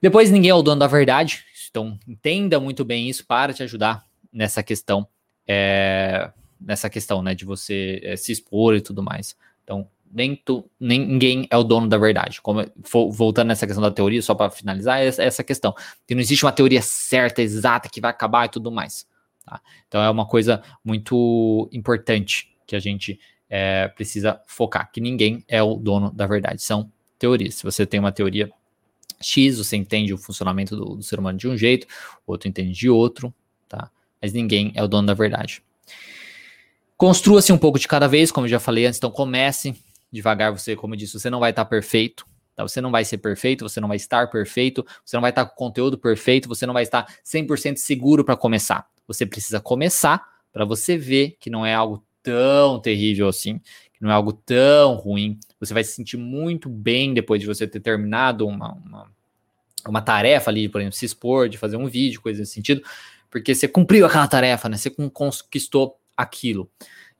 [0.00, 1.44] Depois ninguém é o dono da verdade.
[1.68, 5.06] Então entenda muito bem isso para te ajudar nessa questão,
[5.46, 9.36] é, nessa questão, né, de você é, se expor e tudo mais.
[9.62, 12.40] Então nem tu, ninguém é o dono da verdade.
[12.42, 12.64] Como,
[13.10, 15.74] voltando nessa questão da teoria, só para finalizar, é essa, questão.
[16.06, 19.06] Que não existe uma teoria certa, exata, que vai acabar e tudo mais.
[19.44, 19.60] Tá?
[19.88, 25.62] Então é uma coisa muito importante que a gente é, precisa focar, que ninguém é
[25.62, 26.62] o dono da verdade.
[26.62, 27.54] São teorias.
[27.54, 28.50] Se você tem uma teoria
[29.20, 31.86] X, você entende o funcionamento do, do ser humano de um jeito,
[32.26, 33.32] outro entende de outro,
[33.68, 33.90] tá?
[34.20, 35.62] Mas ninguém é o dono da verdade.
[36.98, 39.74] Construa-se um pouco de cada vez, como eu já falei antes, então comece
[40.12, 42.62] devagar, você, como eu disse, você não vai estar perfeito, tá?
[42.62, 45.56] Você não vai ser perfeito, você não vai estar perfeito, você não vai estar com
[45.56, 48.86] conteúdo perfeito, você não vai estar 100% seguro para começar.
[49.06, 50.22] Você precisa começar
[50.52, 53.58] para você ver que não é algo tão terrível assim,
[53.92, 55.38] que não é algo tão ruim.
[55.58, 59.10] Você vai se sentir muito bem depois de você ter terminado uma, uma,
[59.88, 62.82] uma tarefa ali, por exemplo, se expor, de fazer um vídeo, coisa nesse sentido,
[63.30, 64.76] porque você cumpriu aquela tarefa, né?
[64.76, 66.70] Você conquistou aquilo.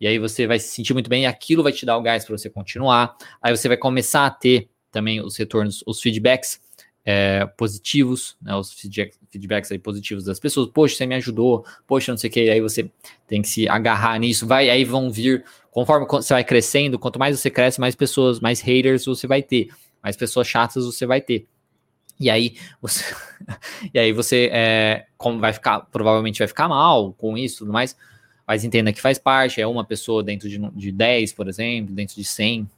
[0.02, 2.24] E aí você vai se sentir muito bem e aquilo vai te dar o gás
[2.24, 3.16] para você continuar.
[3.40, 6.60] Aí você vai começar a ter também os retornos, os feedbacks
[7.04, 10.68] é, positivos, né, os feedbacks aí positivos das pessoas.
[10.74, 12.50] Poxa, você me ajudou, poxa, não sei o que.
[12.50, 12.90] Aí você
[13.28, 14.44] tem que se agarrar nisso.
[14.44, 18.60] Vai, aí vão vir, conforme você vai crescendo, quanto mais você cresce, mais pessoas, mais
[18.60, 19.68] haters você vai ter,
[20.02, 21.46] mais pessoas chatas você vai ter.
[22.18, 23.04] E aí você,
[23.94, 27.96] e aí você é, como vai ficar, provavelmente vai ficar mal com isso, tudo mais.
[28.46, 32.16] Mas entenda que faz parte, é uma pessoa dentro de, de 10, por exemplo, dentro
[32.16, 32.68] de 100,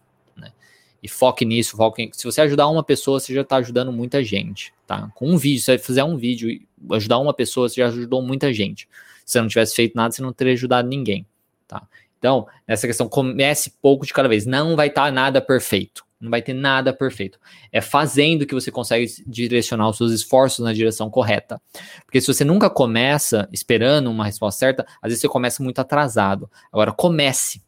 [1.05, 4.73] e foque nisso, foque Se você ajudar uma pessoa, você já está ajudando muita gente,
[4.87, 5.11] tá?
[5.15, 8.23] Com um vídeo, se você fizer um vídeo e ajudar uma pessoa, você já ajudou
[8.23, 8.89] muita gente.
[9.23, 11.27] Se você não tivesse feito nada, você não teria ajudado ninguém,
[11.69, 11.87] tá?
[12.19, 14.47] Então, nessa questão, comece pouco de cada vez.
[14.47, 16.04] Não vai estar tá nada perfeito.
[16.21, 17.39] Não vai ter nada perfeito.
[17.71, 21.61] É fazendo que você consegue direcionar os seus esforços na direção correta.
[22.05, 26.51] Porque se você nunca começa esperando uma resposta certa, às vezes você começa muito atrasado.
[26.73, 27.63] Agora, comece.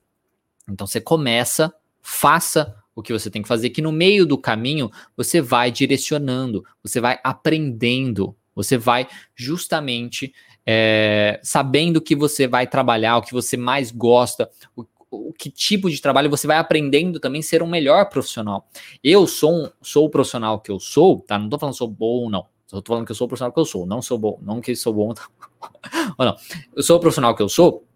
[0.69, 4.91] Então, você começa, faça o que você tem que fazer, que no meio do caminho
[5.15, 10.33] você vai direcionando, você vai aprendendo, você vai justamente
[10.65, 15.51] é, sabendo o que você vai trabalhar, o que você mais gosta, o, o que
[15.51, 18.69] tipo de trabalho você vai aprendendo também ser um melhor profissional.
[19.03, 21.39] Eu sou, um, sou o profissional que eu sou, tá?
[21.39, 22.47] Não tô falando sou bom ou não.
[22.73, 24.61] Eu tô falando que eu sou o profissional que eu sou, não sou bom, não
[24.61, 25.15] que sou bom
[26.19, 26.37] ou não.
[26.75, 27.87] Eu sou o profissional que eu sou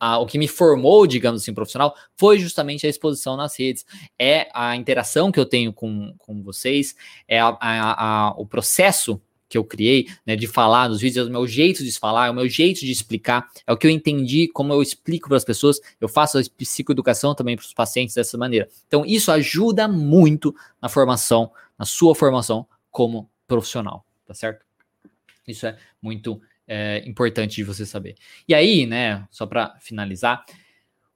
[0.00, 3.84] a, o que me formou, digamos assim, profissional, foi justamente a exposição nas redes.
[4.18, 6.94] É a interação que eu tenho com, com vocês,
[7.26, 11.32] é a, a, o processo que eu criei, né, de falar nos vídeos, é o
[11.32, 14.48] meu jeito de falar, é o meu jeito de explicar, é o que eu entendi,
[14.48, 18.36] como eu explico para as pessoas, eu faço a psicoeducação também para os pacientes dessa
[18.36, 18.68] maneira.
[18.86, 24.64] Então, isso ajuda muito na formação, na sua formação como profissional, tá certo?
[25.46, 28.16] Isso é muito é, importante de você saber.
[28.46, 30.44] E aí, né, só para finalizar,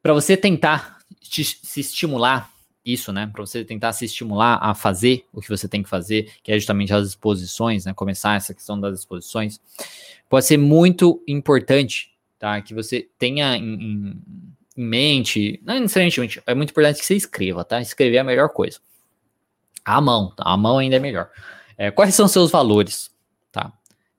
[0.02, 2.51] para você tentar te, se estimular
[2.84, 6.32] isso, né, para você tentar se estimular a fazer o que você tem que fazer,
[6.42, 9.60] que é justamente as exposições, né, começar essa questão das exposições,
[10.28, 14.22] pode ser muito importante, tá, que você tenha em, em,
[14.74, 18.80] mente, não necessariamente, é muito importante que você escreva, tá, escrever é a melhor coisa.
[19.84, 20.44] A mão, tá?
[20.46, 21.30] a mão ainda é melhor.
[21.76, 23.12] É, quais são seus valores?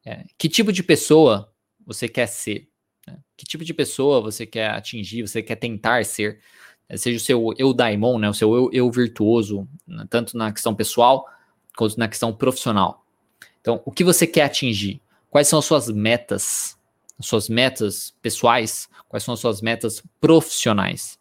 [0.05, 1.49] É, que tipo de pessoa
[1.85, 2.67] você quer ser?
[3.07, 3.17] Né?
[3.37, 6.39] Que tipo de pessoa você quer atingir, você quer tentar ser?
[6.87, 10.51] É, seja o seu eu daimon, né, o seu eu, eu virtuoso, né, tanto na
[10.51, 11.27] questão pessoal
[11.75, 13.05] quanto na questão profissional.
[13.61, 15.01] Então, o que você quer atingir?
[15.29, 16.77] Quais são as suas metas?
[17.17, 18.89] As suas metas pessoais?
[19.07, 21.17] Quais são as suas metas profissionais?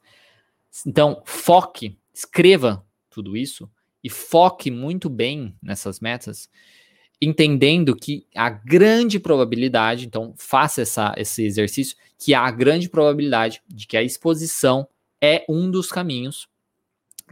[0.87, 3.70] Então, foque, escreva tudo isso
[4.03, 6.51] e foque muito bem nessas metas
[7.25, 13.62] entendendo que a grande probabilidade, então faça essa, esse exercício, que há a grande probabilidade
[13.68, 14.88] de que a exposição
[15.23, 16.49] é um dos caminhos,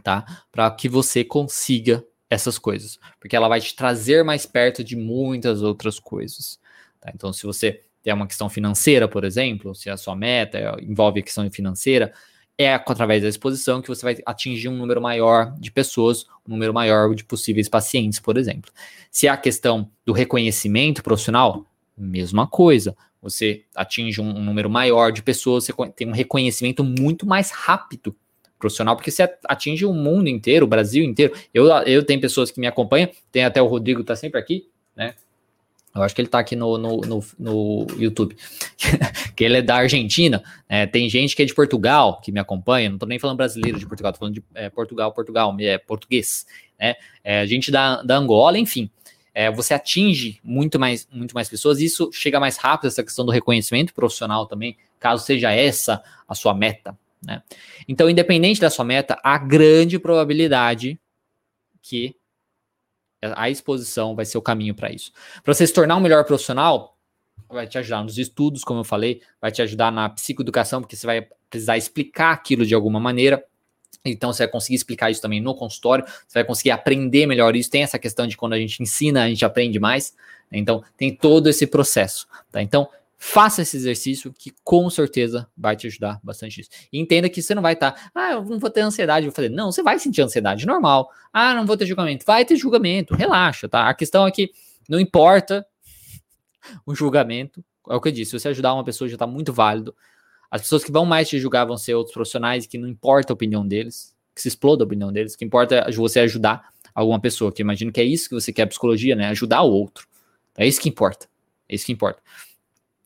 [0.01, 0.45] tá?
[0.49, 5.61] Para que você consiga essas coisas, porque ela vai te trazer mais perto de muitas
[5.61, 6.57] outras coisas.
[7.01, 7.11] Tá?
[7.13, 11.23] Então, se você tem uma questão financeira, por exemplo, se a sua meta envolve a
[11.23, 12.13] questão financeira,
[12.57, 16.73] é através da exposição que você vai atingir um número maior de pessoas, um número
[16.73, 18.71] maior de possíveis pacientes, por exemplo.
[19.11, 21.65] Se a questão do reconhecimento profissional,
[21.97, 22.95] mesma coisa.
[23.21, 28.15] Você atinge um, um número maior de pessoas, você tem um reconhecimento muito mais rápido
[28.57, 31.33] profissional, porque você atinge o mundo inteiro, o Brasil inteiro.
[31.53, 35.15] Eu, eu tenho pessoas que me acompanham, tem até o Rodrigo, tá sempre aqui, né?
[35.93, 38.35] Eu acho que ele tá aqui no, no, no, no YouTube.
[39.35, 40.41] que ele é da Argentina.
[40.69, 42.89] É, tem gente que é de Portugal que me acompanha.
[42.89, 46.45] Não tô nem falando brasileiro de Portugal, tô falando de é, Portugal, Portugal, é português.
[46.79, 46.95] Né?
[47.21, 48.89] É, gente da, da Angola, enfim.
[49.33, 51.79] É, você atinge muito mais, muito mais pessoas.
[51.79, 56.53] Isso chega mais rápido, essa questão do reconhecimento profissional também, caso seja essa a sua
[56.53, 56.97] meta.
[57.25, 57.41] Né?
[57.87, 60.99] Então, independente da sua meta, há grande probabilidade
[61.81, 62.15] que
[63.21, 65.11] a exposição vai ser o caminho para isso.
[65.43, 66.97] Para você se tornar um melhor profissional,
[67.47, 71.05] vai te ajudar nos estudos, como eu falei, vai te ajudar na psicoeducação, porque você
[71.05, 73.43] vai precisar explicar aquilo de alguma maneira.
[74.03, 77.69] Então você vai conseguir explicar isso também no consultório, você vai conseguir aprender melhor isso.
[77.69, 80.15] Tem essa questão de quando a gente ensina, a gente aprende mais.
[80.51, 82.27] Então tem todo esse processo.
[82.51, 82.61] Tá?
[82.61, 82.89] Então
[83.23, 86.71] Faça esse exercício que com certeza vai te ajudar bastante isso.
[86.91, 89.35] E entenda que você não vai estar, tá, ah, eu não vou ter ansiedade, vou
[89.35, 89.47] fazer.
[89.47, 91.07] Não, você vai sentir ansiedade, normal.
[91.31, 92.25] Ah, não vou ter julgamento.
[92.25, 93.87] Vai ter julgamento, relaxa, tá?
[93.87, 94.51] A questão é que
[94.89, 95.63] não importa
[96.83, 99.53] o julgamento, é o que eu disse, se você ajudar uma pessoa já está muito
[99.53, 99.95] válido.
[100.51, 103.35] As pessoas que vão mais te julgar vão ser outros profissionais que não importa a
[103.35, 107.53] opinião deles, que se exploda a opinião deles, que importa é você ajudar alguma pessoa,
[107.53, 109.29] que imagino que é isso que você quer psicologia, né?
[109.29, 110.05] Ajudar o outro.
[110.57, 111.27] É isso que importa.
[111.69, 112.21] É isso que importa.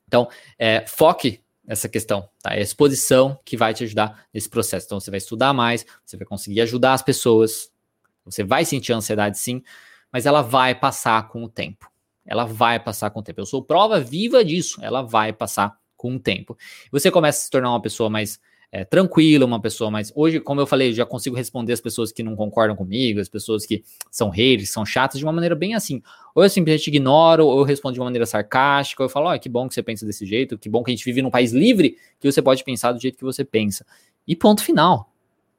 [0.08, 0.28] Então,
[0.58, 2.54] é, foque nessa questão, tá?
[2.54, 4.88] É a exposição que vai te ajudar nesse processo.
[4.88, 7.72] Então, você vai estudar mais, você vai conseguir ajudar as pessoas,
[8.24, 9.62] você vai sentir ansiedade sim,
[10.12, 11.92] mas ela vai passar com o tempo.
[12.26, 13.42] Ela vai passar com o tempo.
[13.42, 14.80] Eu sou prova viva disso.
[14.82, 16.58] Ela vai passar com o tempo.
[16.92, 18.40] Você começa a se tornar uma pessoa mais
[18.72, 20.12] é, tranquila, uma pessoa mais.
[20.16, 23.66] Hoje, como eu falei, já consigo responder as pessoas que não concordam comigo, as pessoas
[23.66, 26.02] que são haters, são chatas, de uma maneira bem assim.
[26.34, 29.36] Ou eu simplesmente ignoro, ou eu respondo de uma maneira sarcástica, ou eu falo, ó,
[29.36, 31.32] oh, que bom que você pensa desse jeito, que bom que a gente vive num
[31.32, 33.86] país livre, que você pode pensar do jeito que você pensa.
[34.28, 35.10] E ponto final.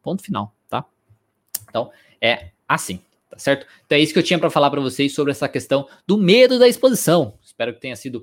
[0.03, 0.85] Ponto final, tá?
[1.69, 3.67] Então, é assim, tá certo?
[3.87, 6.59] Então é isso que eu tinha para falar para vocês sobre essa questão do medo
[6.59, 7.35] da exposição.
[7.43, 8.23] Espero que tenha sido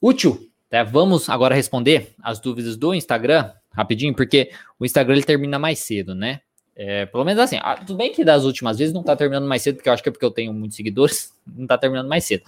[0.00, 0.50] útil.
[0.68, 0.82] Tá?
[0.82, 6.14] Vamos agora responder as dúvidas do Instagram rapidinho, porque o Instagram ele termina mais cedo,
[6.14, 6.40] né?
[6.74, 9.62] É, pelo menos assim, ah, tudo bem que das últimas vezes não tá terminando mais
[9.62, 12.24] cedo, porque eu acho que é porque eu tenho muitos seguidores, não tá terminando mais
[12.24, 12.42] cedo.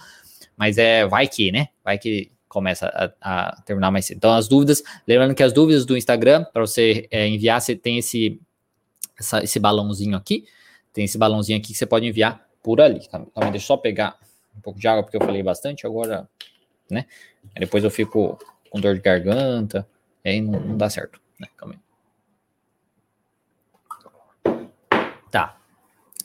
[0.56, 1.68] Mas é, vai que, né?
[1.84, 2.88] Vai que começa
[3.20, 4.16] a, a terminar mais cedo.
[4.16, 7.98] Então, as dúvidas, lembrando que as dúvidas do Instagram, para você é, enviar, você tem
[7.98, 8.40] esse,
[9.18, 10.44] essa, esse balãozinho aqui,
[10.92, 13.06] tem esse balãozinho aqui que você pode enviar por ali.
[13.08, 13.22] Tá?
[13.30, 14.18] Então, deixa eu só pegar
[14.56, 16.28] um pouco de água, porque eu falei bastante, agora,
[16.90, 17.06] né?
[17.54, 18.38] Aí depois eu fico
[18.70, 19.86] com dor de garganta,
[20.24, 21.20] aí não, não dá certo.
[21.38, 21.48] Né?
[21.56, 21.80] Calma aí.
[25.30, 25.58] Tá.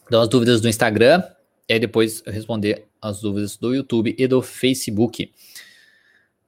[0.06, 1.24] Então, as dúvidas do Instagram.
[1.68, 5.32] E aí depois eu responder as dúvidas do YouTube e do Facebook.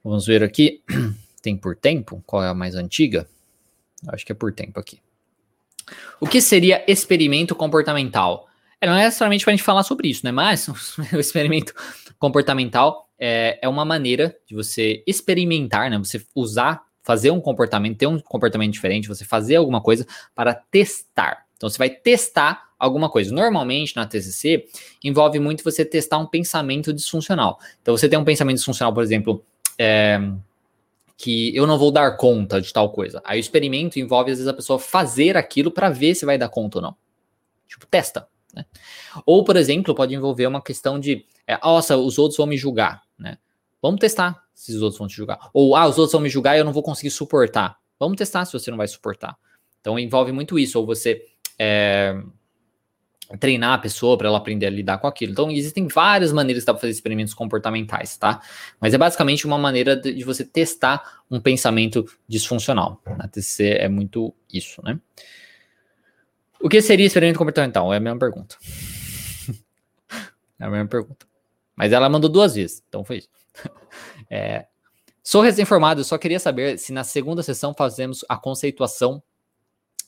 [0.04, 0.82] Vamos ver aqui.
[1.42, 2.22] Tem por tempo?
[2.26, 3.28] Qual é a mais antiga?
[4.08, 5.00] Acho que é por tempo aqui.
[6.20, 8.48] O que seria experimento comportamental?
[8.80, 10.32] É, não é necessariamente para a gente falar sobre isso, né?
[10.32, 10.68] Mas
[11.12, 11.74] o experimento
[12.18, 15.98] comportamental é, é uma maneira de você experimentar, né?
[15.98, 21.46] Você usar fazer um comportamento, ter um comportamento diferente, você fazer alguma coisa para testar.
[21.56, 23.32] Então você vai testar alguma coisa.
[23.32, 24.66] Normalmente na TCC
[25.04, 27.60] envolve muito você testar um pensamento disfuncional.
[27.80, 29.44] Então você tem um pensamento disfuncional, por exemplo,
[29.78, 30.20] é,
[31.16, 33.22] que eu não vou dar conta de tal coisa.
[33.24, 36.48] Aí o experimento envolve às vezes a pessoa fazer aquilo para ver se vai dar
[36.48, 36.96] conta ou não.
[37.68, 38.26] Tipo, testa.
[38.52, 38.64] Né?
[39.24, 43.05] Ou, por exemplo, pode envolver uma questão de, é, nossa, os outros vão me julgar.
[43.82, 45.38] Vamos testar se os outros vão te julgar.
[45.52, 47.78] Ou, ah, os outros vão me julgar e eu não vou conseguir suportar.
[47.98, 49.36] Vamos testar se você não vai suportar.
[49.80, 50.78] Então envolve muito isso.
[50.78, 51.22] Ou você
[51.58, 52.20] é,
[53.40, 55.32] treinar a pessoa para ela aprender a lidar com aquilo.
[55.32, 58.40] Então existem várias maneiras para fazer experimentos comportamentais, tá?
[58.80, 63.00] Mas é basicamente uma maneira de, de você testar um pensamento disfuncional.
[63.16, 65.00] Na TCC é muito isso, né?
[66.60, 67.92] O que seria experimento comportamental?
[67.92, 68.56] É a mesma pergunta.
[70.58, 71.26] é a mesma pergunta.
[71.74, 73.28] Mas ela mandou duas vezes, então foi isso.
[74.30, 74.66] É,
[75.22, 79.22] sou recém-formado, só queria saber se na segunda sessão fazemos a conceituação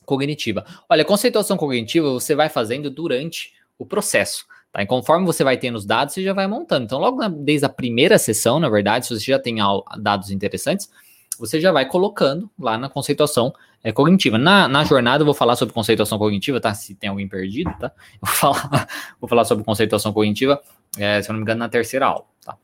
[0.05, 0.65] cognitiva.
[0.89, 4.45] Olha, conceituação cognitiva você vai fazendo durante o processo.
[4.71, 4.81] Tá?
[4.81, 6.85] E conforme você vai tendo os dados, você já vai montando.
[6.85, 9.57] Então, logo na, desde a primeira sessão, na verdade, se você já tem
[9.99, 10.89] dados interessantes,
[11.37, 13.53] você já vai colocando lá na conceituação
[13.83, 14.37] é, cognitiva.
[14.37, 16.73] Na, na jornada, eu vou falar sobre conceituação cognitiva, tá?
[16.73, 17.91] Se tem alguém perdido, tá?
[18.21, 18.87] Eu vou falar,
[19.19, 20.61] vou falar sobre conceituação cognitiva,
[20.97, 22.57] é, se eu não me engano, na terceira aula, tá?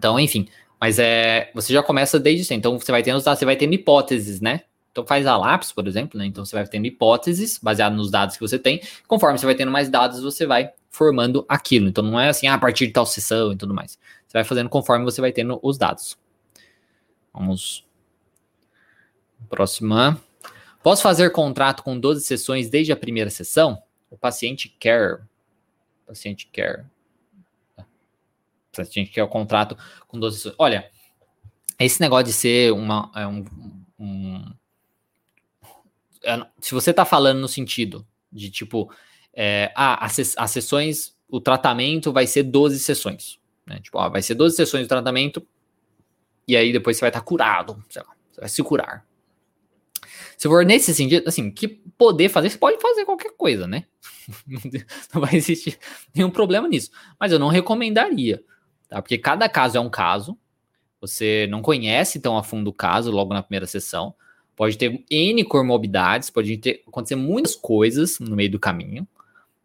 [0.00, 0.48] Então, enfim,
[0.80, 2.60] mas é, você já começa desde sempre.
[2.60, 4.62] Então, você vai tendo os dados, você vai tendo hipóteses, né?
[4.90, 6.24] Então, faz a lápis, por exemplo, né?
[6.24, 8.80] Então, você vai tendo hipóteses baseado nos dados que você tem.
[9.06, 11.86] Conforme você vai tendo mais dados, você vai formando aquilo.
[11.86, 13.98] Então, não é assim, ah, a partir de tal sessão e tudo mais.
[14.26, 16.18] Você vai fazendo conforme você vai tendo os dados.
[17.32, 17.86] Vamos.
[19.50, 20.18] Próxima.
[20.82, 23.82] Posso fazer contrato com 12 sessões desde a primeira sessão?
[24.10, 25.16] O paciente quer.
[26.04, 26.86] O paciente quer.
[28.72, 30.90] Você tinha que ter o contrato com 12 Olha,
[31.78, 33.10] esse negócio de ser uma.
[33.14, 33.44] É um,
[33.98, 34.52] um,
[36.22, 38.92] é, se você tá falando no sentido de tipo,
[39.34, 43.38] é, ah, as, as sessões, o tratamento vai ser 12 sessões.
[43.66, 43.80] Né?
[43.80, 45.46] Tipo, ó, vai ser 12 sessões de tratamento,
[46.46, 49.06] e aí depois você vai estar tá curado, sei lá, você vai se curar.
[50.36, 53.84] Se for nesse sentido, assim, que poder fazer, você pode fazer qualquer coisa, né?
[55.12, 55.78] não vai existir
[56.14, 56.90] nenhum problema nisso.
[57.18, 58.42] Mas eu não recomendaria
[58.90, 59.00] tá?
[59.00, 60.36] Porque cada caso é um caso,
[61.00, 64.14] você não conhece tão a fundo o caso logo na primeira sessão,
[64.54, 69.08] pode ter N comorbidades, pode ter, acontecer muitas coisas no meio do caminho,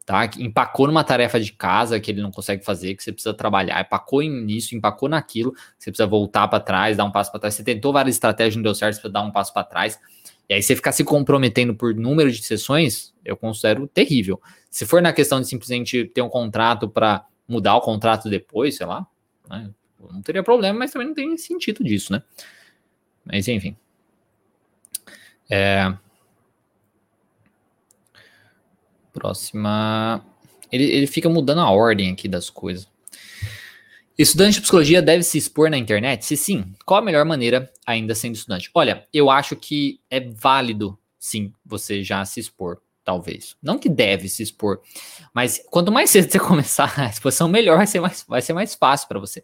[0.05, 0.29] tá?
[0.38, 4.21] Empacou numa tarefa de casa que ele não consegue fazer, que você precisa trabalhar, empacou
[4.21, 7.91] nisso, empacou naquilo, você precisa voltar para trás, dar um passo para trás, você tentou
[7.91, 9.99] várias estratégias, não deu certo, você precisa dar um passo para trás,
[10.47, 14.39] e aí você ficar se comprometendo por número de sessões, eu considero terrível.
[14.69, 18.86] Se for na questão de simplesmente ter um contrato para mudar o contrato depois, sei
[18.86, 19.05] lá,
[19.49, 19.69] né?
[20.11, 22.21] Não teria problema, mas também não tem sentido disso, né?
[23.23, 23.75] Mas enfim.
[25.49, 25.93] É...
[29.13, 30.23] Próxima.
[30.71, 32.87] Ele, ele fica mudando a ordem aqui das coisas.
[34.17, 36.25] Estudante de psicologia deve se expor na internet?
[36.25, 38.69] Se sim, qual a melhor maneira ainda sendo estudante?
[38.73, 43.56] Olha, eu acho que é válido, sim, você já se expor talvez.
[43.62, 44.82] Não que deve se expor,
[45.34, 48.74] mas quanto mais cedo você começar a exposição, melhor vai ser mais, vai ser mais
[48.74, 49.43] fácil para você.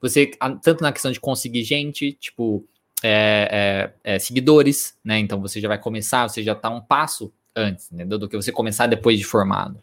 [0.00, 0.30] Você,
[0.62, 2.66] tanto na questão de conseguir gente, tipo,
[3.02, 5.18] é, é, é, seguidores, né?
[5.18, 7.88] Então você já vai começar, você já tá um passo antes?
[7.92, 9.80] Do, do que você começar depois de formado.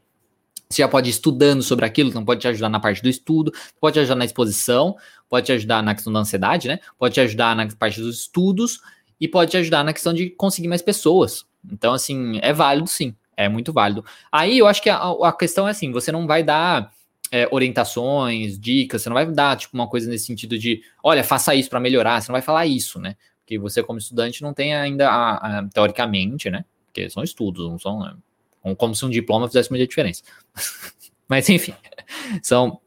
[0.68, 3.52] Você já pode ir estudando sobre aquilo, então pode te ajudar na parte do estudo,
[3.80, 4.96] pode te ajudar na exposição,
[5.30, 6.80] pode te ajudar na questão da ansiedade, né?
[6.98, 8.80] Pode te ajudar na parte dos estudos
[9.20, 11.46] e pode te ajudar na questão de conseguir mais pessoas.
[11.70, 14.05] Então, assim, é válido sim, é muito válido.
[14.32, 16.91] Aí eu acho que a, a questão é assim: você não vai dar
[17.32, 21.55] é, orientações, dicas, você não vai dar, tipo, uma coisa nesse sentido de, olha, faça
[21.55, 23.16] isso para melhorar, você não vai falar isso, né?
[23.39, 26.66] Porque você, como estudante, não tem ainda, a, a, teoricamente, né?
[26.86, 27.99] Porque são estudos, não são.
[28.01, 28.16] Né?
[28.78, 30.24] Como se um diploma fizesse muita diferença.
[31.28, 31.74] Mas, enfim,
[32.43, 32.80] são.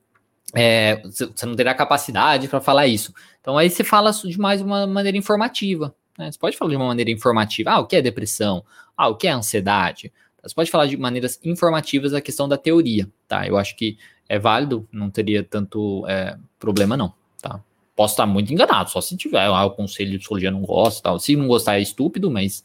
[0.54, 3.12] É, você não terá capacidade para falar isso.
[3.40, 5.94] Então, aí você fala de mais uma maneira informativa.
[6.18, 6.30] Né?
[6.30, 7.70] Você pode falar de uma maneira informativa.
[7.70, 8.64] Ah, o que é depressão?
[8.96, 10.12] Ah, o que é ansiedade?
[10.42, 13.46] Você pode falar de maneiras informativas a questão da teoria, tá?
[13.46, 13.96] Eu acho que
[14.28, 17.62] é válido, não teria tanto é, problema, não, tá?
[17.96, 19.46] Posso estar muito enganado, só se tiver.
[19.46, 21.18] Ah, o conselho de psicologia não gosta, tal.
[21.18, 22.62] Se não gostar é estúpido, mas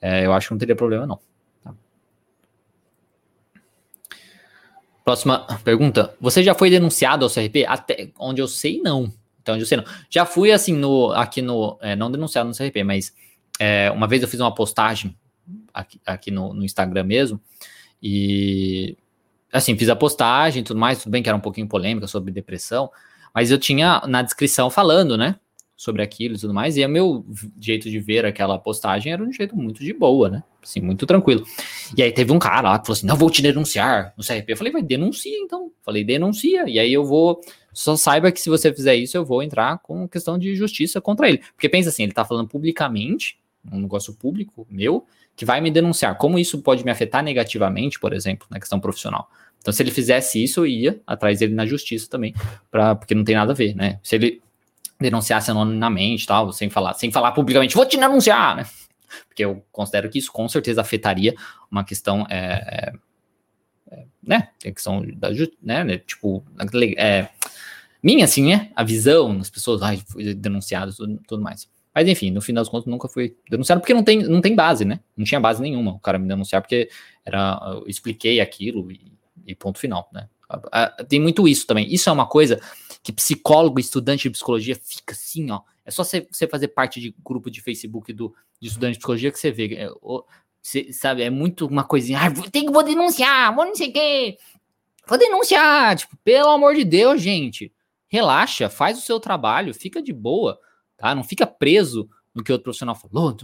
[0.00, 1.18] é, eu acho que não teria problema, não.
[5.08, 6.14] Próxima pergunta.
[6.20, 7.64] Você já foi denunciado ao CRP?
[7.66, 9.10] Até onde eu sei, não.
[9.56, 9.84] Então, não.
[10.10, 11.78] Já fui, assim, no, aqui no.
[11.80, 13.14] É, não denunciado no CRP, mas
[13.58, 15.16] é, uma vez eu fiz uma postagem
[15.72, 17.40] aqui, aqui no, no, Instagram mesmo.
[18.02, 18.96] E.
[19.52, 21.02] Assim, fiz a postagem e tudo mais.
[21.02, 22.90] Tudo bem que era um pouquinho polêmica sobre depressão.
[23.34, 25.36] Mas eu tinha na descrição falando, né?
[25.78, 26.76] Sobre aquilo e tudo mais.
[26.76, 27.24] E o meu
[27.60, 30.42] jeito de ver aquela postagem era um jeito muito de boa, né?
[30.60, 31.46] Assim, muito tranquilo.
[31.96, 34.52] E aí teve um cara lá que falou assim: não vou te denunciar no CRP.
[34.52, 35.70] Eu falei, vai, denuncia então.
[35.84, 36.68] Falei, denuncia.
[36.68, 37.40] E aí eu vou.
[37.72, 41.28] Só saiba que se você fizer isso, eu vou entrar com questão de justiça contra
[41.28, 41.38] ele.
[41.54, 43.38] Porque pensa assim, ele tá falando publicamente,
[43.70, 45.06] um negócio público meu,
[45.36, 46.18] que vai me denunciar.
[46.18, 49.30] Como isso pode me afetar negativamente, por exemplo, na questão profissional.
[49.60, 52.34] Então, se ele fizesse isso, eu ia atrás dele na justiça também,
[52.68, 54.00] pra, porque não tem nada a ver, né?
[54.02, 54.40] Se ele
[55.00, 58.66] denunciasse anonimamente, tal, sem falar, sem falar publicamente, vou te denunciar, né?
[59.26, 61.34] Porque eu considero que isso com certeza afetaria
[61.70, 62.92] uma questão, é,
[63.90, 64.50] é, é né?
[64.64, 65.30] A questão da
[65.62, 65.98] né?
[65.98, 66.44] Tipo,
[66.96, 67.28] é,
[68.02, 68.70] minha, assim, né?
[68.74, 71.68] A visão das pessoas, ai, fui denunciado, tudo, tudo mais.
[71.94, 74.84] Mas enfim, no fim das contas nunca fui denunciado porque não tem, não tem base,
[74.84, 75.00] né?
[75.16, 76.88] Não tinha base nenhuma o cara me denunciar porque
[77.24, 79.12] era, eu expliquei aquilo e,
[79.46, 80.28] e ponto final, né?
[81.08, 81.92] Tem muito isso também.
[81.92, 82.60] Isso é uma coisa
[83.08, 85.62] que psicólogo, estudante de psicologia fica assim, ó.
[85.82, 89.38] É só você, fazer parte de grupo de Facebook do, de estudante de psicologia que
[89.38, 89.74] você vê.
[89.76, 89.88] É,
[90.60, 92.18] você, sabe, é muito uma coisinha.
[92.20, 94.36] Ah, tem que vou denunciar, vou não sei o quê.
[95.06, 95.96] Vou denunciar.
[95.96, 97.72] Tipo, pelo amor de Deus, gente.
[98.08, 100.60] Relaxa, faz o seu trabalho, fica de boa,
[100.94, 101.14] tá?
[101.14, 103.34] Não fica preso no que outro profissional falou.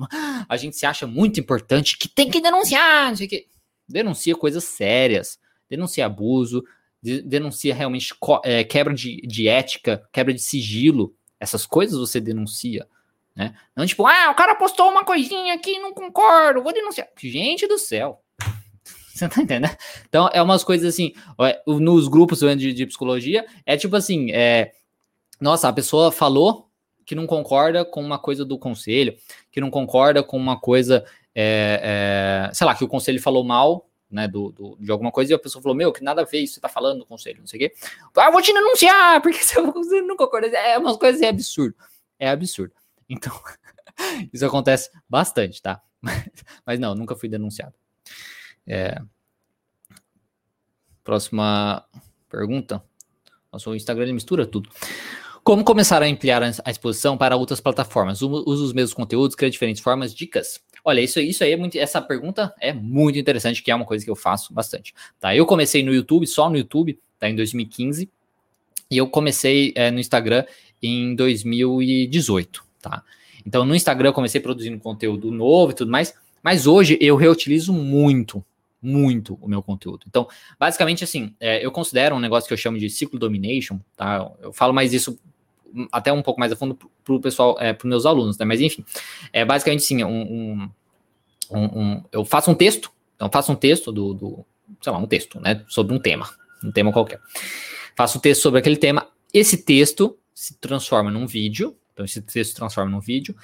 [0.46, 3.46] A gente se acha muito importante que tem que denunciar, não sei o quê.
[3.88, 5.38] Denuncia coisas sérias,
[5.70, 6.62] denuncia abuso,
[7.04, 12.88] denuncia realmente é, quebra de, de ética, quebra de sigilo, essas coisas você denuncia,
[13.36, 13.54] né?
[13.76, 17.08] Não tipo, ah, o cara postou uma coisinha aqui, não concordo, vou denunciar.
[17.18, 18.20] Gente do céu.
[19.14, 19.76] Você tá entendendo?
[20.08, 21.12] Então, é umas coisas assim,
[21.64, 24.72] nos grupos de, de psicologia, é tipo assim, é,
[25.40, 26.68] nossa, a pessoa falou
[27.06, 29.14] que não concorda com uma coisa do conselho,
[29.52, 33.88] que não concorda com uma coisa, é, é, sei lá, que o conselho falou mal
[34.10, 36.40] né, do, do, de alguma coisa, e a pessoa falou, meu, que nada a ver
[36.40, 37.76] isso, você tá falando conselho, não sei o quê.
[38.16, 39.60] Ah, vou te denunciar, porque você
[40.02, 40.46] não concorda.
[40.48, 41.76] É umas coisas, é absurdo.
[42.18, 42.72] É absurdo.
[43.08, 43.32] Então,
[44.32, 45.82] isso acontece bastante, tá?
[46.00, 46.24] Mas,
[46.64, 47.74] mas não, nunca fui denunciado.
[48.66, 49.00] É...
[51.02, 51.84] Próxima
[52.28, 52.82] pergunta.
[53.52, 54.68] Nosso Instagram ele mistura tudo.
[55.44, 58.22] Como começar a ampliar a exposição para outras plataformas?
[58.22, 60.58] Usa os mesmos conteúdos, cria diferentes formas, dicas.
[60.82, 61.76] Olha, isso, isso aí é muito.
[61.76, 64.94] Essa pergunta é muito interessante, que é uma coisa que eu faço bastante.
[65.20, 65.36] Tá?
[65.36, 67.28] Eu comecei no YouTube, só no YouTube, tá?
[67.28, 68.08] Em 2015.
[68.90, 70.46] E eu comecei é, no Instagram
[70.82, 73.02] em 2018, tá?
[73.44, 77.70] Então, no Instagram eu comecei produzindo conteúdo novo e tudo mais, mas hoje eu reutilizo
[77.70, 78.42] muito,
[78.80, 80.06] muito o meu conteúdo.
[80.08, 80.26] Então,
[80.58, 84.32] basicamente, assim, é, eu considero um negócio que eu chamo de ciclo domination, tá?
[84.40, 85.18] Eu falo mais isso
[85.92, 88.44] até um pouco mais a fundo para o pessoal, é, para os meus alunos, né?
[88.44, 88.84] Mas enfim,
[89.32, 90.68] é basicamente sim, um,
[91.50, 94.46] um, um, eu faço um texto, então faço um texto do, do,
[94.80, 95.64] sei lá, um texto, né?
[95.68, 96.28] Sobre um tema,
[96.62, 97.20] um tema qualquer.
[97.96, 99.08] Faço um texto sobre aquele tema.
[99.32, 103.34] Esse texto se transforma num vídeo, então esse texto se transforma num vídeo.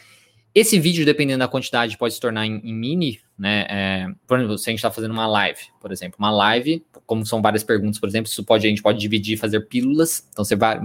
[0.53, 3.67] Esse vídeo, dependendo da quantidade, pode se tornar em, em mini, né?
[3.71, 7.25] É, por exemplo, se a gente está fazendo uma live, por exemplo, uma live, como
[7.25, 10.27] são várias perguntas, por exemplo, isso pode, a gente pode dividir, fazer pílulas.
[10.31, 10.81] Então você vai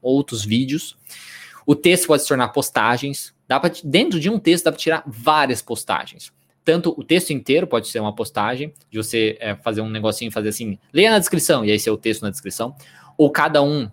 [0.00, 0.96] outros vídeos.
[1.66, 3.34] O texto pode se tornar postagens.
[3.46, 6.32] Dá pra, dentro de um texto dá para tirar várias postagens.
[6.68, 10.50] tanto o texto inteiro pode ser uma postagem, de você é, fazer um negocinho, fazer
[10.50, 12.76] assim, leia na descrição, e aí ser o texto na descrição,
[13.16, 13.90] ou cada um,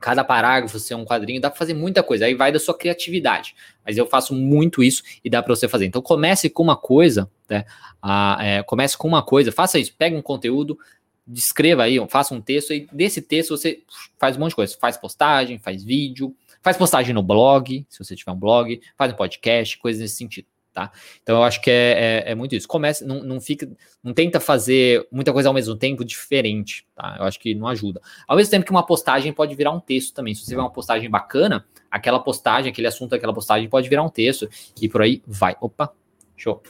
[0.00, 3.54] cada parágrafo ser um quadrinho, dá para fazer muita coisa, aí vai da sua criatividade,
[3.84, 5.84] mas eu faço muito isso e dá para você fazer.
[5.84, 7.66] Então comece com uma coisa, né,
[8.00, 10.78] a, é, comece com uma coisa, faça isso, pega um conteúdo,
[11.26, 13.82] descreva aí, faça um texto, e desse texto você
[14.18, 18.14] faz um monte de coisa, faz postagem, faz vídeo, faz postagem no blog, se você
[18.14, 20.46] tiver um blog, faz um podcast, coisas nesse sentido
[20.76, 20.92] tá?
[21.22, 22.68] Então eu acho que é, é, é, muito isso.
[22.68, 23.66] Comece, não, não fica,
[24.04, 27.16] não tenta fazer muita coisa ao mesmo tempo diferente, tá?
[27.18, 27.98] Eu acho que não ajuda.
[28.28, 30.34] Ao mesmo tempo que uma postagem pode virar um texto também.
[30.34, 34.10] Se você tiver uma postagem bacana, aquela postagem, aquele assunto, aquela postagem pode virar um
[34.10, 34.50] texto
[34.80, 35.56] e por aí vai.
[35.62, 35.90] Opa,
[36.36, 36.62] show.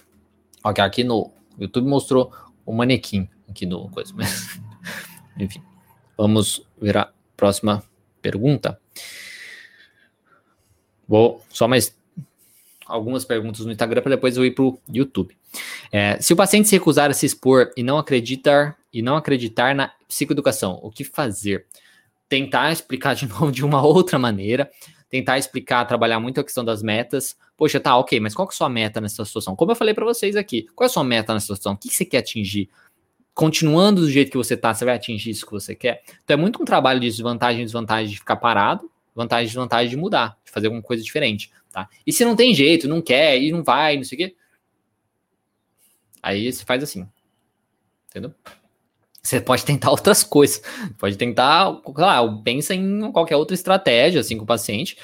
[0.63, 2.33] Ok, aqui no YouTube mostrou
[2.65, 4.61] o manequim aqui no coisa, mas
[5.39, 5.63] enfim.
[6.17, 7.83] Vamos ver a próxima
[8.23, 8.81] pergunta.
[11.07, 11.97] Vou só mais
[12.87, 15.37] algumas perguntas no Instagram para depois eu ir para o YouTube.
[15.93, 19.75] É, se o paciente se recusar a se expor e não acreditar e não acreditar
[19.75, 21.67] na psicoeducação, o que fazer?
[22.29, 24.71] Tentar explicar de novo de uma outra maneira,
[25.09, 27.37] tentar explicar, trabalhar muito a questão das metas.
[27.57, 29.57] Poxa, tá, ok, mas qual que é a sua meta nessa situação?
[29.57, 31.73] Como eu falei para vocês aqui, qual é a sua meta nessa situação?
[31.73, 32.69] O que você quer atingir?
[33.37, 36.03] Continuando do jeito que você tá, você vai atingir isso que você quer?
[36.25, 40.39] Então é muito um trabalho de desvantagem desvantagem de ficar parado, vantagem desvantagem de mudar,
[40.43, 41.53] de fazer alguma coisa diferente.
[41.71, 41.87] Tá?
[42.07, 44.37] E se não tem jeito, não quer, e não vai, não sei o quê,
[46.23, 47.07] aí você faz assim.
[48.09, 48.33] Entendeu?
[49.23, 50.63] Você pode tentar outras coisas.
[50.99, 54.97] Pode tentar, claro, pensa em qualquer outra estratégia, assim, com o paciente.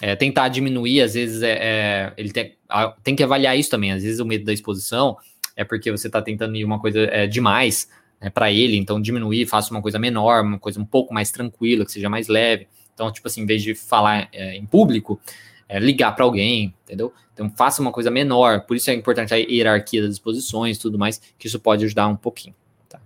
[0.00, 2.56] É, tentar diminuir, às vezes, é, é, ele tem,
[3.02, 3.90] tem que avaliar isso também.
[3.90, 5.16] Às vezes, o medo da exposição
[5.60, 9.44] é porque você está tentando ir uma coisa é, demais né, para ele, então diminuir,
[9.44, 12.66] faça uma coisa menor, uma coisa um pouco mais tranquila, que seja mais leve.
[12.94, 15.20] Então, tipo assim, em vez de falar é, em público,
[15.68, 17.12] é, ligar para alguém, entendeu?
[17.34, 18.62] Então faça uma coisa menor.
[18.62, 22.08] Por isso é importante a hierarquia das exposições e tudo mais, que isso pode ajudar
[22.08, 22.54] um pouquinho.
[22.88, 22.98] Tá?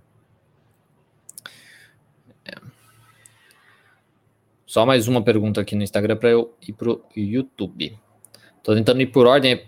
[2.45, 2.53] É.
[4.65, 7.99] Só mais uma pergunta aqui no Instagram para eu ir pro YouTube.
[8.63, 9.61] Tô tentando ir por ordem,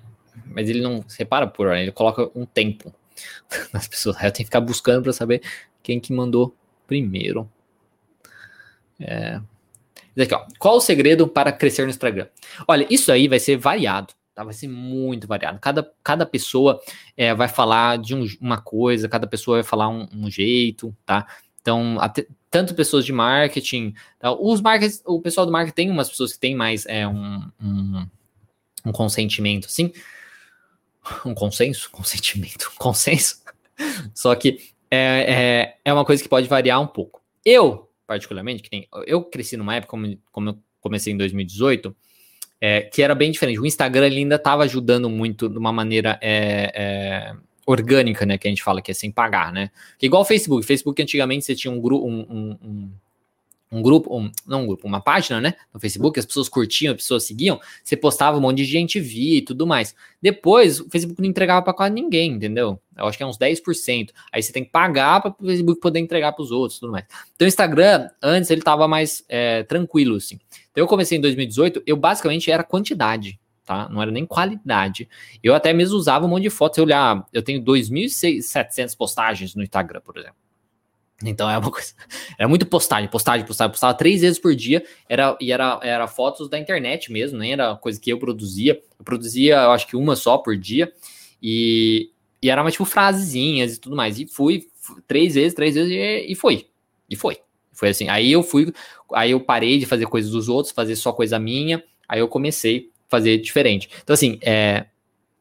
[0.46, 2.94] mas ele não separa por ordem, ele coloca um tempo
[3.74, 4.18] nas pessoas.
[4.18, 5.42] Aí eu tenho que ficar buscando para saber
[5.82, 7.50] quem que mandou primeiro.
[9.00, 9.40] É,
[10.20, 10.46] aqui, ó.
[10.58, 12.28] Qual o segredo para crescer no Instagram?
[12.68, 14.14] Olha, isso aí vai ser variado.
[14.34, 14.44] Tá?
[14.44, 15.60] Vai ser muito variado.
[15.60, 16.80] Cada, cada pessoa
[17.16, 21.28] é, vai falar de um, uma coisa, cada pessoa vai falar um, um jeito, tá?
[21.60, 24.32] Então, até, tanto pessoas de marketing, tá?
[24.32, 28.08] os markets, o pessoal do marketing tem umas pessoas que têm mais é, um, um,
[28.86, 29.92] um consentimento, assim,
[31.26, 33.42] um consenso, consentimento, consenso.
[34.14, 37.22] Só que é, é, é uma coisa que pode variar um pouco.
[37.46, 41.96] Eu particularmente, que tem, eu cresci numa época, como, como eu comecei em 2018,
[42.60, 43.60] é, que era bem diferente.
[43.60, 47.36] O Instagram ainda estava ajudando muito de uma maneira é, é,
[47.66, 48.38] orgânica, né?
[48.38, 49.70] Que a gente fala que é sem pagar, né?
[50.00, 50.66] Que igual o Facebook.
[50.66, 52.92] Facebook antigamente você tinha um grupo, um, um, um
[53.72, 56.98] um grupo, um, não um grupo, uma página, né, no Facebook, as pessoas curtiam, as
[56.98, 59.94] pessoas seguiam, você postava um monte de gente via e tudo mais.
[60.22, 62.80] Depois, o Facebook não entregava para quase ninguém, entendeu?
[62.96, 64.10] Eu acho que é uns 10%.
[64.32, 67.06] Aí você tem que pagar para o Facebook poder entregar para os outros tudo mais.
[67.36, 70.40] Então, o Instagram, antes, ele tava mais é, tranquilo, assim.
[70.72, 73.88] Então, eu comecei em 2018, eu basicamente era quantidade, tá?
[73.90, 75.08] Não era nem qualidade.
[75.44, 76.78] Eu até mesmo usava um monte de fotos.
[76.78, 80.47] Eu olhar, eu tenho 2.700 postagens no Instagram, por exemplo.
[81.24, 81.94] Então é uma coisa.
[82.38, 84.84] Era muito postagem, postagem, postagem, postava três vezes por dia.
[85.10, 88.82] Era, e era, era fotos da internet mesmo, nem era coisa que eu produzia.
[88.98, 90.92] Eu produzia, eu acho que uma só por dia.
[91.42, 92.10] E,
[92.42, 94.20] e era uma tipo frasezinhas e tudo mais.
[94.20, 94.68] E fui,
[95.08, 96.68] três vezes, três vezes e, e foi.
[97.10, 97.38] E foi.
[97.74, 98.10] Foi assim.
[98.10, 98.74] Aí eu fui,
[99.14, 101.84] aí eu parei de fazer coisas dos outros, fazer só coisa minha.
[102.08, 103.90] Aí eu comecei a fazer diferente.
[104.02, 104.88] Então, assim, é,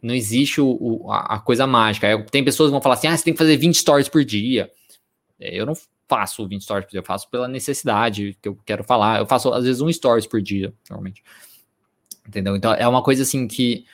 [0.03, 2.22] não existe o, o a, coisa mágica.
[2.31, 4.70] Tem pessoas que vão falar assim: ah, você tem que fazer 20 stories por dia.
[5.41, 5.74] É, eu não
[6.09, 9.18] faço 20 stories por dia, eu faço pela necessidade que eu quero falar.
[9.18, 11.22] Eu faço, às vezes, um stories por dia, normalmente.
[12.26, 12.57] Entendeu?
[12.57, 13.84] Então, é uma coisa assim que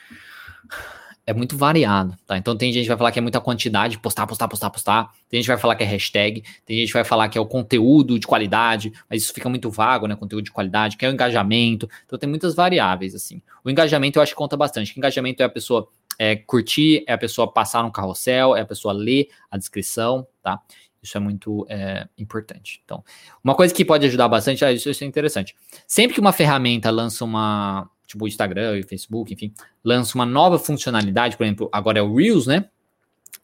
[1.25, 2.37] é muito variado, tá?
[2.37, 5.11] Então tem gente que vai falar que é muita quantidade, postar, postar, postar, postar.
[5.29, 7.41] Tem gente que vai falar que é hashtag, tem gente que vai falar que é
[7.41, 10.15] o conteúdo de qualidade, mas isso fica muito vago, né?
[10.15, 11.89] Conteúdo de qualidade, que é o engajamento.
[12.05, 13.41] Então tem muitas variáveis, assim.
[13.63, 14.93] O engajamento eu acho que conta bastante.
[14.95, 15.87] O engajamento é a pessoa
[16.19, 20.59] é, curtir, é a pessoa passar no carrossel, é a pessoa ler a descrição, tá?
[21.03, 22.81] Isso é muito é, importante.
[22.85, 23.03] Então,
[23.43, 25.53] uma coisa que pode ajudar bastante, ah, isso, isso é interessante.
[25.85, 30.57] Sempre que uma ferramenta lança uma, tipo o Instagram e Facebook, enfim, lança uma nova
[30.57, 32.69] funcionalidade, por exemplo, agora é o Reels, né?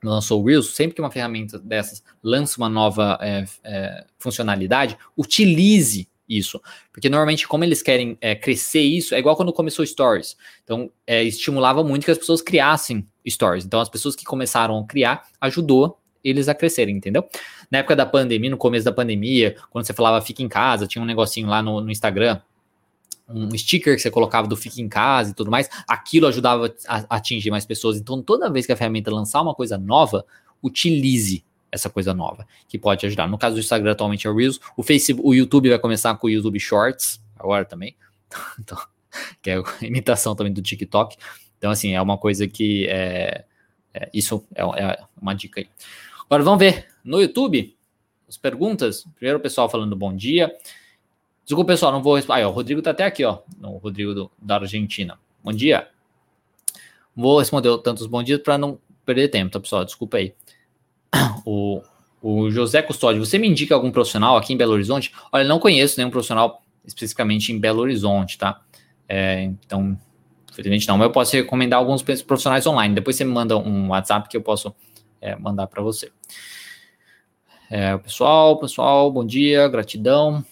[0.02, 6.08] Lançou o Reels, sempre que uma ferramenta dessas lança uma nova é, é, funcionalidade, utilize
[6.30, 6.62] isso.
[6.94, 10.38] Porque normalmente, como eles querem é, crescer isso, é igual quando começou Stories.
[10.64, 13.66] Então, é, estimulava muito que as pessoas criassem stories.
[13.66, 17.28] Então, as pessoas que começaram a criar ajudou eles a crescerem, entendeu?
[17.72, 21.02] Na época da pandemia, no começo da pandemia, quando você falava fica em casa, tinha
[21.02, 22.40] um negocinho lá no, no Instagram,
[23.30, 27.16] um sticker que você colocava do fica em casa e tudo mais, aquilo ajudava a,
[27.16, 27.98] atingir mais pessoas.
[27.98, 30.26] Então, toda vez que a ferramenta lançar uma coisa nova,
[30.64, 33.28] utilize essa coisa nova, que pode ajudar.
[33.28, 34.60] No caso do Instagram, atualmente é o Reels.
[34.76, 37.96] O Facebook, o YouTube vai começar com o YouTube Shorts, agora também.
[38.60, 38.78] Então,
[39.42, 41.18] que é a imitação também do TikTok.
[41.58, 43.44] Então, assim, é uma coisa que é,
[43.94, 45.68] é isso é, é, uma dica aí.
[46.30, 47.76] Agora vamos ver no YouTube
[48.28, 49.04] as perguntas.
[49.16, 50.56] Primeiro o pessoal falando bom dia.
[51.44, 52.44] Desculpa, pessoal, não vou responder.
[52.44, 53.40] Ah, o Rodrigo tá até aqui, ó.
[53.64, 55.18] O Rodrigo do, da Argentina.
[55.44, 55.88] Bom dia.
[57.16, 59.84] Vou responder tantos bons dias para não perder tempo, tá, pessoal?
[59.84, 60.36] Desculpa aí.
[61.44, 61.82] O,
[62.22, 65.12] o José Custódio, você me indica algum profissional aqui em Belo Horizonte?
[65.32, 68.62] Olha, não conheço nenhum profissional especificamente em Belo Horizonte, tá?
[69.08, 69.98] É, então,
[70.52, 72.94] infelizmente não, mas eu posso recomendar alguns profissionais online.
[72.94, 74.76] Depois você me manda um WhatsApp que eu posso
[75.22, 76.12] é, mandar para você.
[77.70, 80.44] É, pessoal, pessoal, bom dia, gratidão.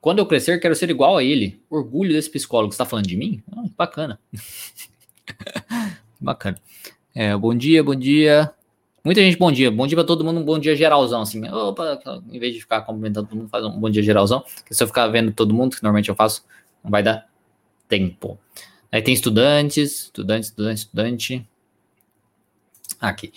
[0.00, 1.60] Quando eu crescer, quero ser igual a ele.
[1.68, 2.72] Orgulho desse psicólogo.
[2.72, 3.42] Você está falando de mim?
[3.52, 4.20] Ah, bacana.
[6.20, 6.60] bacana.
[7.14, 8.52] É, bom dia, bom dia.
[9.04, 9.70] Muita gente, bom dia.
[9.70, 11.44] Bom dia para todo mundo, um bom dia geralzão, assim.
[11.48, 14.44] Opa, em vez de ficar cumprimentando todo mundo, faz um bom dia geralzão.
[14.64, 16.44] Que se eu ficar vendo todo mundo, que normalmente eu faço,
[16.82, 17.28] não vai dar
[17.88, 18.38] tempo.
[18.96, 21.46] Aí tem estudantes, estudante, estudante, estudante.
[22.98, 23.30] Aqui.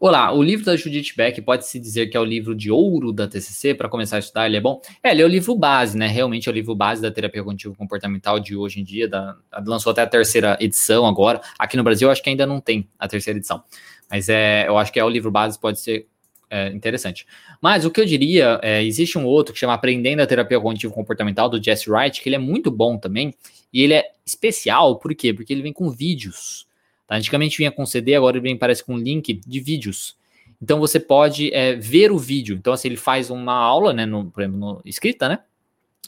[0.00, 3.28] Olá, o livro da Judith Beck pode-se dizer que é o livro de ouro da
[3.28, 4.80] TCC para começar a estudar, ele é bom?
[5.02, 6.06] É, ele é o livro base, né?
[6.06, 9.36] Realmente é o livro base da terapia cognitivo comportamental de hoje em dia, da,
[9.66, 11.42] lançou até a terceira edição agora.
[11.58, 13.62] Aqui no Brasil, eu acho que ainda não tem a terceira edição,
[14.10, 16.06] mas é, eu acho que é o livro base, pode ser
[16.52, 17.26] é, interessante.
[17.62, 20.92] Mas o que eu diria, é, existe um outro que chama Aprendendo a Terapia Cognitivo
[20.92, 23.34] Comportamental, do Jesse Wright, que ele é muito bom também,
[23.72, 25.32] e ele é especial, por quê?
[25.32, 26.66] Porque ele vem com vídeos.
[27.06, 27.16] Tá?
[27.16, 30.14] Antigamente vinha com CD, agora ele vem, parece com um link de vídeos.
[30.60, 32.54] Então você pode é, ver o vídeo.
[32.54, 34.04] Então, assim, ele faz uma aula, né?
[34.04, 35.38] No, por exemplo, no, escrita, né?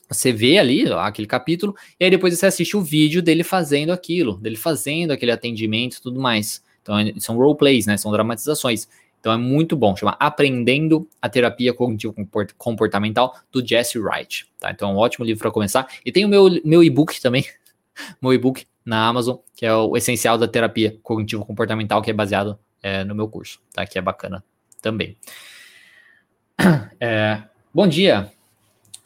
[0.09, 3.91] Você vê ali ó, aquele capítulo, e aí depois você assiste o vídeo dele fazendo
[3.91, 6.63] aquilo, dele fazendo aquele atendimento e tudo mais.
[6.83, 7.97] Então, é, são roleplays, né?
[7.97, 8.87] São dramatizações.
[9.25, 12.15] Então é muito bom, chama Aprendendo a Terapia Cognitivo
[12.59, 14.71] Comportamental do Jesse Wright, tá?
[14.71, 15.89] Então é um ótimo livro para começar.
[16.05, 17.43] E tem o meu, meu e-book também,
[18.21, 22.59] meu e-book na Amazon, que é o Essencial da Terapia Cognitivo Comportamental, que é baseado
[22.83, 23.87] é, no meu curso, tá?
[23.87, 24.45] Que é bacana
[24.83, 25.17] também.
[27.01, 28.31] É, bom dia.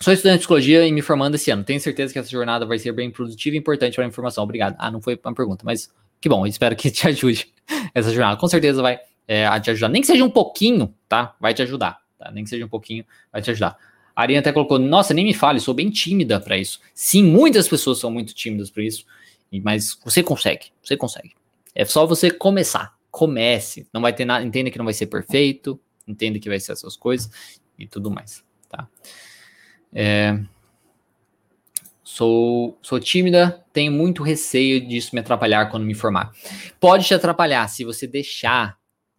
[0.01, 1.65] Sou estudante de psicologia e me formando esse ano.
[1.65, 4.45] Tenho certeza que essa jornada vai ser bem produtiva e importante para a informação.
[4.45, 4.77] Obrigado.
[4.79, 6.45] Ah, não foi uma pergunta, mas que bom.
[6.47, 7.53] Espero que te ajude
[7.95, 8.37] essa jornada.
[8.37, 9.91] Com certeza vai é, a te ajudar.
[9.91, 11.37] Nem que seja um pouquinho, tá?
[11.39, 12.01] Vai te ajudar.
[12.19, 12.31] Tá?
[12.33, 13.77] Nem que seja um pouquinho, vai te ajudar.
[14.17, 16.81] A Ariane até colocou, nossa, nem me fale, sou bem tímida para isso.
[16.95, 19.07] Sim, muitas pessoas são muito tímidas para isso,
[19.63, 21.33] mas você consegue, você consegue.
[21.75, 22.97] É só você começar.
[23.11, 23.87] Comece.
[23.93, 26.97] Não vai ter nada, entenda que não vai ser perfeito, entenda que vai ser essas
[26.97, 27.31] coisas
[27.79, 28.89] e tudo mais, tá?
[29.93, 30.39] É,
[32.03, 36.33] sou, sou tímida, tenho muito receio disso me atrapalhar quando me formar.
[36.81, 38.78] Pode te atrapalhar se você deixar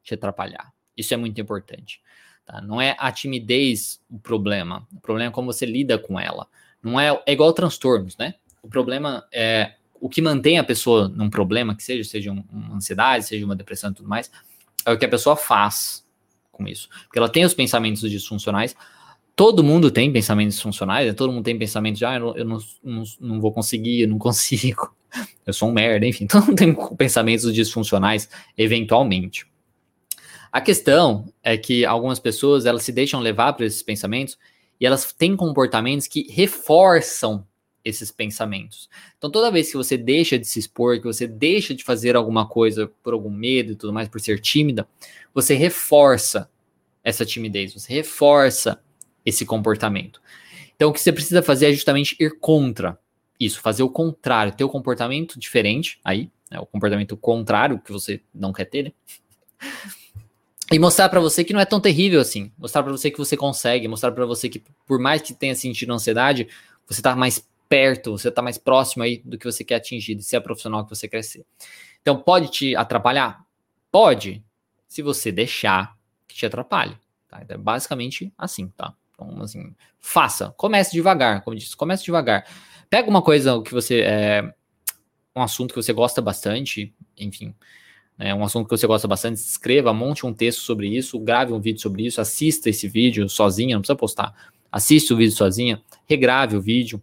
[0.10, 0.72] te atrapalhar.
[0.98, 2.02] Isso é muito importante.
[2.46, 2.62] Tá?
[2.62, 4.88] Não é a timidez o problema.
[4.96, 6.48] O problema é como você lida com ela.
[6.82, 8.36] Não é, é igual transtornos, né?
[8.62, 13.26] O problema é o que mantém a pessoa num problema, que seja, seja uma ansiedade,
[13.26, 14.32] seja uma depressão e tudo mais,
[14.86, 16.06] é o que a pessoa faz
[16.52, 16.90] com isso.
[17.04, 18.76] Porque ela tem os pensamentos disfuncionais.
[19.36, 21.14] Todo mundo tem pensamentos disfuncionais, né?
[21.14, 24.08] todo mundo tem pensamentos de, ah, eu, não, eu não, não, não vou conseguir, eu
[24.08, 24.94] não consigo,
[25.46, 26.28] eu sou um merda, enfim.
[26.28, 29.46] Todo mundo tem pensamentos disfuncionais, eventualmente.
[30.52, 34.38] A questão é que algumas pessoas elas se deixam levar por esses pensamentos
[34.80, 37.46] e elas têm comportamentos que reforçam
[37.84, 38.90] esses pensamentos.
[39.18, 42.48] Então, toda vez que você deixa de se expor, que você deixa de fazer alguma
[42.48, 44.88] coisa por algum medo e tudo mais, por ser tímida,
[45.34, 46.50] você reforça
[47.04, 48.82] essa timidez, você reforça
[49.26, 50.22] esse comportamento.
[50.76, 52.98] Então, o que você precisa fazer é justamente ir contra
[53.40, 57.92] isso, fazer o contrário, ter o um comportamento diferente aí, né, o comportamento contrário que
[57.92, 58.92] você não quer ter, né?
[60.72, 63.36] E mostrar para você que não é tão terrível assim, mostrar para você que você
[63.36, 66.48] consegue, mostrar para você que por mais que tenha sentido ansiedade,
[66.88, 70.24] você tá mais perto, você tá mais próximo aí do que você quer atingir, de
[70.24, 71.46] ser a profissional que você quer ser.
[72.02, 73.44] Então pode te atrapalhar?
[73.92, 74.44] Pode,
[74.88, 75.98] se você deixar
[76.28, 76.96] que te atrapalhe,
[77.28, 77.40] tá?
[77.42, 78.94] Então, é basicamente assim, tá?
[79.14, 82.46] Então, assim, faça, comece devagar, como disse, comece devagar.
[82.90, 84.54] Pega uma coisa que você é
[85.36, 87.54] um assunto que você gosta bastante, enfim,
[88.20, 91.60] é um assunto que você gosta bastante, escreva, monte um texto sobre isso, grave um
[91.62, 94.36] vídeo sobre isso, assista esse vídeo sozinha, não precisa postar.
[94.70, 97.02] Assiste o vídeo sozinha, regrave o vídeo,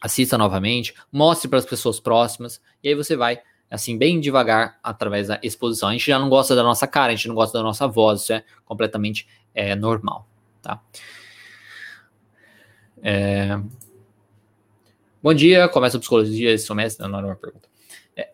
[0.00, 5.26] assista novamente, mostre para as pessoas próximas, e aí você vai, assim, bem devagar através
[5.26, 5.88] da exposição.
[5.88, 8.22] A gente já não gosta da nossa cara, a gente não gosta da nossa voz,
[8.22, 10.28] isso é completamente é, normal,
[10.62, 10.80] tá?
[13.02, 13.60] É...
[15.20, 17.68] Bom dia, começa a psicologia esse semestre, não, não é uma pergunta.
[18.16, 18.30] É,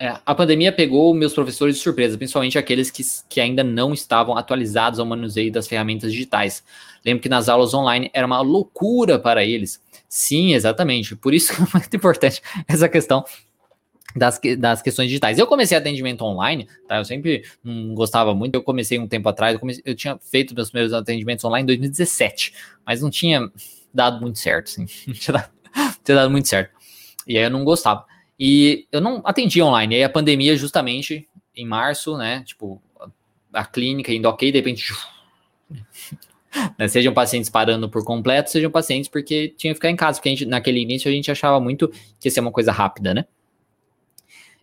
[0.00, 4.34] é, a pandemia pegou meus professores de surpresa, principalmente aqueles que, que ainda não estavam
[4.34, 6.64] atualizados ao manuseio das ferramentas digitais.
[7.04, 9.78] Lembro que nas aulas online era uma loucura para eles.
[10.08, 11.14] Sim, exatamente.
[11.14, 13.22] Por isso que é muito importante essa questão
[14.16, 15.38] das, das questões digitais.
[15.38, 16.96] Eu comecei atendimento online, tá?
[16.96, 18.54] Eu sempre não gostava muito.
[18.54, 21.66] Eu comecei um tempo atrás, eu, comecei, eu tinha feito meus primeiros atendimentos online em
[21.66, 22.54] 2017,
[22.86, 23.52] mas não tinha
[23.92, 24.86] dado muito certo, assim.
[25.06, 25.50] Não tinha dado,
[26.02, 26.72] tinha dado muito certo.
[27.26, 28.06] E aí eu não gostava.
[28.42, 29.96] E eu não atendi online.
[29.96, 32.42] Aí a pandemia, justamente em março, né?
[32.46, 32.80] Tipo,
[33.52, 34.90] a clínica indo ok, de repente.
[36.78, 40.30] né, sejam pacientes parando por completo, sejam pacientes porque tinha que ficar em casa, porque
[40.30, 41.88] gente, naquele início a gente achava muito
[42.18, 43.26] que ia ser uma coisa rápida, né?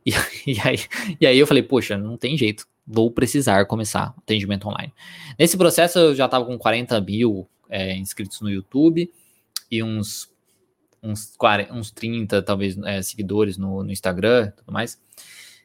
[0.03, 0.11] E,
[0.47, 0.79] e, aí,
[1.21, 4.91] e aí eu falei, poxa, não tem jeito, vou precisar começar atendimento online.
[5.37, 9.07] Nesse processo eu já estava com 40 mil é, inscritos no YouTube
[9.69, 10.29] e uns,
[11.07, 14.99] uns, 40, uns 30, talvez, é, seguidores no, no Instagram tudo mais.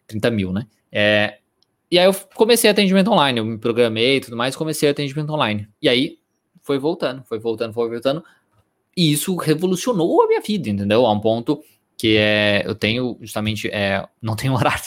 [0.07, 0.67] 30 mil, né?
[0.91, 1.39] É,
[1.91, 5.69] e aí eu comecei atendimento online, eu me programei e tudo mais, comecei atendimento online.
[5.81, 6.19] E aí
[6.63, 8.25] foi voltando, foi voltando, foi voltando.
[8.97, 11.07] E isso revolucionou a minha vida, entendeu?
[11.07, 11.63] A um ponto
[11.97, 14.85] que é, eu tenho justamente, é, não tenho horário,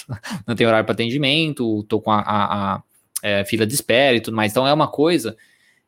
[0.47, 2.83] não tenho horário para atendimento, tô com a, a, a
[3.21, 4.51] é, fila de espera e tudo mais.
[4.51, 5.37] Então é uma coisa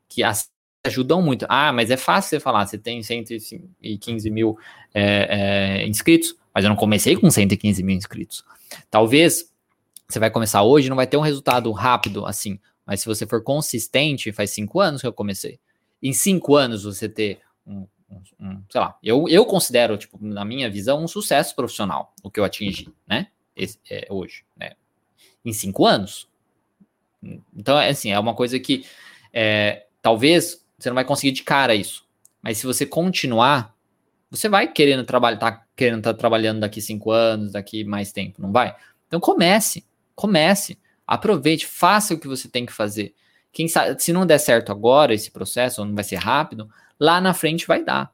[0.07, 0.49] que as
[0.88, 1.46] ajudam muito.
[1.50, 4.58] Ah, mas é fácil você falar, você tem 115 mil
[4.94, 8.44] é, é, inscritos, mas eu não comecei com 115 mil inscritos.
[8.90, 9.52] Talvez
[10.08, 12.60] você vai começar hoje, não vai ter um resultado rápido assim.
[12.86, 15.60] Mas se você for consistente, faz cinco anos que eu comecei.
[16.02, 20.46] Em cinco anos você ter um, um, um sei lá, eu, eu considero, tipo, na
[20.46, 23.28] minha visão, um sucesso profissional, o que eu atingi, né?
[23.56, 24.72] Esse, é, hoje, né?
[25.44, 26.30] Em cinco anos.
[27.56, 28.86] Então, é assim, é uma coisa que
[29.34, 32.06] é, talvez você não vai conseguir de cara isso.
[32.42, 33.76] Mas se você continuar,
[34.30, 38.42] você vai querendo trabalhar, tá querendo estar tá trabalhando daqui cinco anos, daqui mais tempo,
[38.42, 38.76] não vai?
[39.08, 39.86] Então comece.
[40.16, 43.14] Comece, aproveite, faça o que você tem que fazer.
[43.52, 46.70] Quem sabe, se não der certo agora esse processo, ou não vai ser rápido,
[47.00, 48.12] lá na frente vai dar.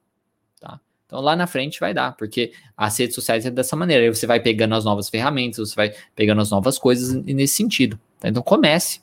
[0.59, 0.79] Tá?
[1.05, 4.03] Então lá na frente vai dar, porque as redes sociais é dessa maneira.
[4.03, 7.99] Aí você vai pegando as novas ferramentas, você vai pegando as novas coisas nesse sentido.
[8.19, 8.29] Tá?
[8.29, 9.01] Então comece,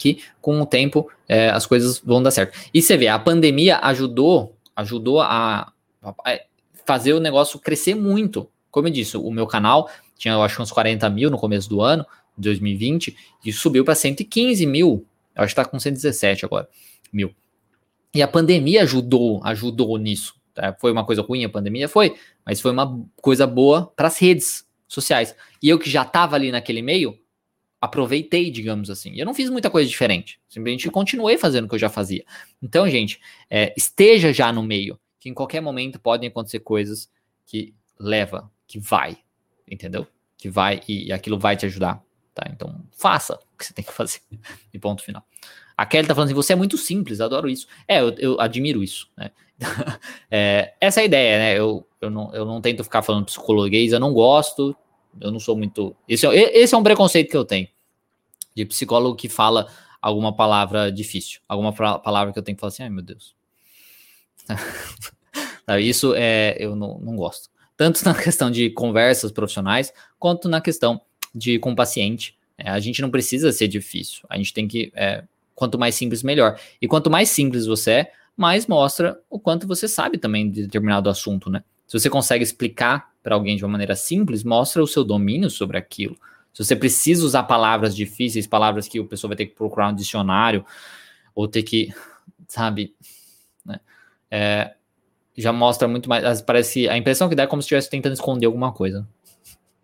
[0.00, 2.58] que com o tempo é, as coisas vão dar certo.
[2.72, 5.70] E você vê, a pandemia ajudou, ajudou a,
[6.02, 6.40] a
[6.86, 8.48] fazer o negócio crescer muito.
[8.70, 11.82] Como eu disse, o meu canal tinha, eu acho, uns 40 mil no começo do
[11.82, 12.06] ano,
[12.38, 15.04] 2020, e subiu para 115 mil.
[15.36, 16.66] Eu acho que está com 117 agora,
[17.12, 17.34] mil.
[18.14, 20.34] E a pandemia ajudou, ajudou nisso.
[20.54, 20.74] Tá?
[20.80, 21.88] Foi uma coisa ruim a pandemia?
[21.88, 25.36] Foi, mas foi uma coisa boa para as redes sociais.
[25.62, 27.19] E eu que já estava ali naquele meio,
[27.80, 29.14] aproveitei, digamos assim.
[29.16, 30.40] Eu não fiz muita coisa diferente.
[30.48, 32.24] Simplesmente continuei fazendo o que eu já fazia.
[32.62, 37.10] Então, gente, é, esteja já no meio, que em qualquer momento podem acontecer coisas
[37.46, 39.18] que leva, que vai,
[39.68, 40.06] entendeu?
[40.36, 42.02] Que vai e, e aquilo vai te ajudar.
[42.34, 42.44] Tá?
[42.52, 44.20] Então, faça o que você tem que fazer.
[44.72, 45.24] E ponto final.
[45.76, 47.66] A Kelly tá falando assim: você é muito simples, adoro isso.
[47.88, 49.08] É, eu, eu admiro isso.
[49.16, 49.30] Né?
[50.30, 51.58] é, essa é a ideia, né?
[51.58, 54.76] Eu, eu, não, eu não tento ficar falando psicologuês, eu não gosto,
[55.20, 55.96] eu não sou muito.
[56.08, 57.68] Esse é, esse é um preconceito que eu tenho.
[58.54, 59.66] De psicólogo que fala
[60.02, 63.34] alguma palavra difícil, alguma palavra que eu tenho que falar assim, ai meu Deus.
[65.80, 67.48] Isso é, eu não, não gosto.
[67.76, 71.00] Tanto na questão de conversas profissionais, quanto na questão
[71.34, 72.36] de com o paciente.
[72.58, 74.22] É, a gente não precisa ser difícil.
[74.28, 74.92] A gente tem que.
[74.94, 76.58] É, quanto mais simples, melhor.
[76.80, 81.08] E quanto mais simples você é, mais mostra o quanto você sabe também de determinado
[81.08, 81.62] assunto, né?
[81.90, 85.76] Se você consegue explicar para alguém de uma maneira simples, mostra o seu domínio sobre
[85.76, 86.16] aquilo.
[86.54, 89.94] Se você precisa usar palavras difíceis, palavras que o pessoa vai ter que procurar um
[89.94, 90.64] dicionário,
[91.34, 91.92] ou ter que,
[92.46, 92.94] sabe,
[93.66, 93.80] né?
[94.30, 94.74] É,
[95.36, 96.40] já mostra muito mais.
[96.42, 99.04] Parece a impressão que dá é como se estivesse tentando esconder alguma coisa.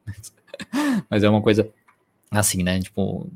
[1.10, 1.68] Mas é uma coisa
[2.30, 2.78] assim, né?
[2.78, 3.28] Tipo.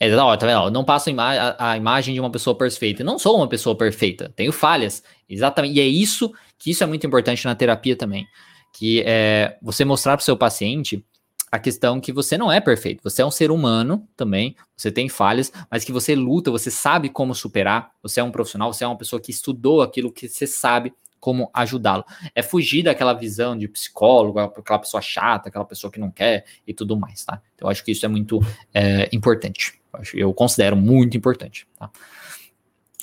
[0.00, 0.70] É, tá vendo?
[0.70, 3.02] não passo a, a, imagem de uma pessoa perfeita.
[3.02, 4.32] não sou uma pessoa perfeita.
[4.36, 5.02] Tenho falhas.
[5.28, 5.76] Exatamente.
[5.76, 8.26] E é isso que isso é muito importante na terapia também.
[8.72, 11.04] Que é você mostrar para o seu paciente
[11.50, 13.02] a questão que você não é perfeito.
[13.02, 17.08] Você é um ser humano também, você tem falhas, mas que você luta, você sabe
[17.08, 17.90] como superar.
[18.02, 21.50] Você é um profissional, você é uma pessoa que estudou aquilo que você sabe como
[21.52, 22.04] ajudá-lo.
[22.34, 26.72] É fugir daquela visão de psicólogo, aquela pessoa chata, aquela pessoa que não quer e
[26.72, 27.42] tudo mais, tá?
[27.54, 28.40] Então, eu acho que isso é muito
[28.72, 29.77] é, importante.
[30.14, 31.90] Eu considero muito importante, tá?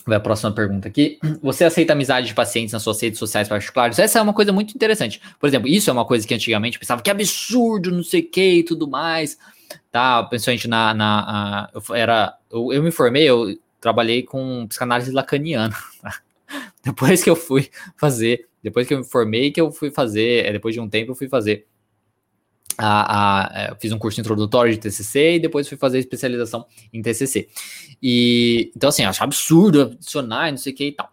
[0.05, 1.17] Vai a próxima pergunta aqui.
[1.41, 3.97] Você aceita amizade de pacientes nas suas redes sociais particulares?
[3.97, 5.19] Essa é uma coisa muito interessante.
[5.39, 8.29] Por exemplo, isso é uma coisa que antigamente eu pensava que absurdo, não sei o
[8.29, 9.35] que e tudo mais.
[9.91, 10.93] Tá, principalmente na.
[10.93, 15.75] na a, eu, era, eu, eu, me formei, eu trabalhei com psicanálise lacaniana.
[16.01, 16.21] Tá?
[16.83, 20.51] Depois que eu fui fazer, depois que eu me formei, que eu fui fazer, é,
[20.51, 21.65] depois de um tempo, eu fui fazer
[22.77, 27.01] a, a, é, fiz um curso introdutório de TCC e depois fui fazer especialização em
[27.01, 27.47] TCC.
[28.01, 31.09] E então assim, acho absurdo adicionar, não sei o que e tal.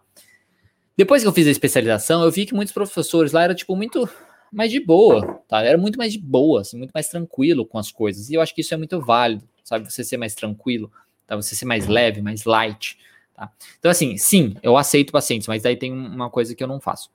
[0.95, 4.07] Depois que eu fiz a especialização, eu vi que muitos professores lá eram tipo muito
[4.51, 5.63] mais de boa, tá?
[5.63, 8.29] Era muito mais de boa, assim, muito mais tranquilo com as coisas.
[8.29, 9.91] E eu acho que isso é muito válido, sabe?
[9.91, 10.91] Você ser mais tranquilo,
[11.25, 11.35] tá?
[11.35, 12.97] Você ser mais leve, mais light,
[13.33, 13.51] tá?
[13.79, 17.09] Então assim, sim, eu aceito pacientes, mas daí tem uma coisa que eu não faço.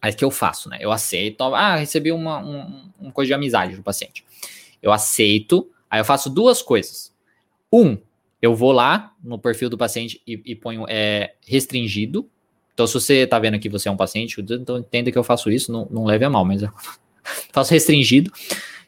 [0.00, 0.78] Aí que eu faço, né?
[0.80, 4.24] Eu aceito, ah, recebi uma, um, uma coisa de amizade do paciente.
[4.82, 7.14] Eu aceito, aí eu faço duas coisas.
[7.72, 7.98] Um,
[8.40, 12.28] eu vou lá no perfil do paciente e, e ponho é, restringido.
[12.72, 15.50] Então, se você tá vendo que você é um paciente, então entenda que eu faço
[15.50, 16.70] isso, não, não leve a mal, mas eu
[17.52, 18.32] faço restringido,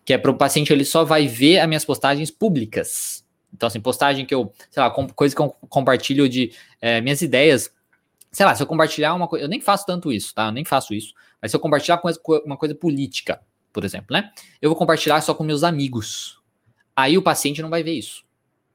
[0.05, 3.23] que é para o paciente ele só vai ver as minhas postagens públicas.
[3.53, 7.71] Então, assim, postagem que eu, sei lá, coisa que eu compartilho de é, minhas ideias
[8.33, 10.47] sei lá, se eu compartilhar uma coisa, eu nem faço tanto isso, tá?
[10.47, 11.13] Eu nem faço isso.
[11.41, 12.01] Mas se eu compartilhar
[12.45, 13.41] uma coisa política,
[13.73, 14.31] por exemplo, né?
[14.61, 16.41] Eu vou compartilhar só com meus amigos.
[16.97, 18.25] Aí o paciente não vai ver isso.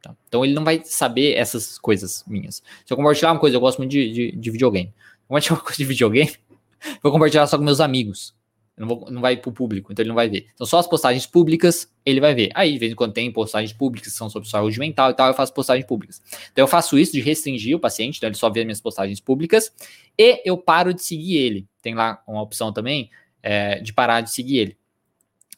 [0.01, 0.15] Tá?
[0.27, 2.61] Então ele não vai saber essas coisas minhas.
[2.85, 4.93] Se eu compartilhar uma coisa, eu gosto muito de, de, de videogame.
[5.27, 6.35] Compartilhar uma coisa de videogame,
[7.01, 8.36] vou compartilhar só com meus amigos.
[8.77, 10.47] Não, vou, não vai para o público, então ele não vai ver.
[10.53, 12.51] Então, só as postagens públicas ele vai ver.
[12.53, 15.27] Aí, de vez em quando tem postagens públicas que são sobre saúde mental e tal,
[15.29, 16.21] eu faço postagens públicas.
[16.51, 19.73] Então, eu faço isso de restringir o paciente, então ele só vê minhas postagens públicas,
[20.15, 21.67] e eu paro de seguir ele.
[21.81, 23.09] Tem lá uma opção também
[23.41, 24.77] é, de parar de seguir ele.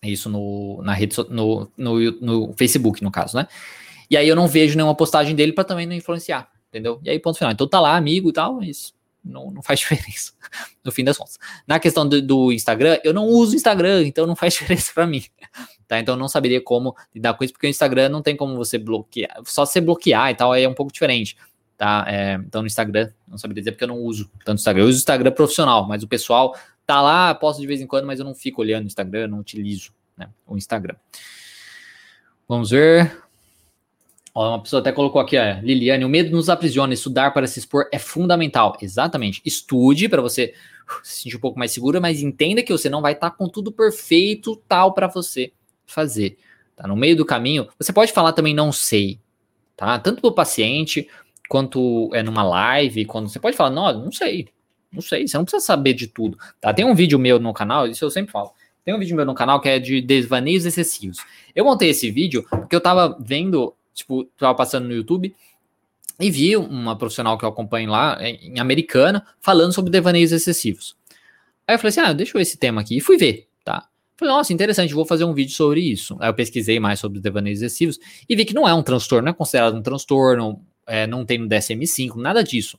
[0.02, 3.48] Isso no, na rede, no, no, no Facebook, no caso, né?
[4.10, 7.02] E aí eu não vejo nenhuma postagem dele para também não influenciar, entendeu?
[7.04, 7.52] E aí, ponto final.
[7.52, 8.98] Então tá lá, amigo e tal, é isso
[9.30, 10.34] não, não faz diferença,
[10.84, 11.38] no fim das contas.
[11.68, 15.24] Na questão do, do, Instagram, eu não uso Instagram, então não faz diferença para mim.
[15.88, 16.00] Tá?
[16.00, 18.78] Então eu não saberia como lidar com isso, porque o Instagram não tem como você
[18.78, 21.38] bloquear, só você bloquear e tal, é um pouco diferente.
[21.78, 22.04] Tá?
[22.08, 24.84] É, então no Instagram, não saberia dizer porque eu não uso tanto Instagram.
[24.84, 26.54] Eu uso o Instagram profissional, mas o pessoal
[26.86, 29.40] tá lá, posto de vez em quando, mas eu não fico olhando o Instagram, não
[29.40, 30.96] utilizo né, o Instagram.
[32.48, 33.29] Vamos ver.
[34.34, 37.60] Ó, uma pessoa até colocou aqui, ó, Liliane, o medo nos aprisiona, estudar para se
[37.60, 38.78] expor é fundamental.
[38.82, 39.42] Exatamente.
[39.46, 40.54] Estude para você
[41.04, 43.48] se sentir um pouco mais segura, mas entenda que você não vai estar tá com
[43.48, 45.52] tudo perfeito tal para você
[45.86, 46.38] fazer.
[46.76, 49.20] Tá no meio do caminho, você pode falar também não sei,
[49.76, 50.00] tá?
[50.00, 51.08] Tanto do paciente
[51.50, 54.48] quanto é numa live, quando você pode falar, não, não sei.
[54.92, 56.74] Não sei, você não precisa saber de tudo, tá?
[56.74, 58.52] Tem um vídeo meu no canal, isso eu sempre falo.
[58.86, 61.20] Tem um vídeo meu no canal que é de desvaneios excessivos.
[61.54, 65.34] Eu montei esse vídeo porque eu tava vendo tipo, tava passando no YouTube
[66.20, 70.98] e vi uma profissional que eu acompanho lá, em Americana, falando sobre devaneios excessivos.
[71.66, 73.88] Aí eu falei assim, ah, deixa eu ver esse tema aqui, e fui ver, tá?
[74.18, 76.18] Falei, nossa, interessante, vou fazer um vídeo sobre isso.
[76.20, 77.98] Aí eu pesquisei mais sobre devaneios excessivos
[78.28, 81.38] e vi que não é um transtorno, não é considerado um transtorno, é, não tem
[81.38, 82.78] no DSM-5, nada disso.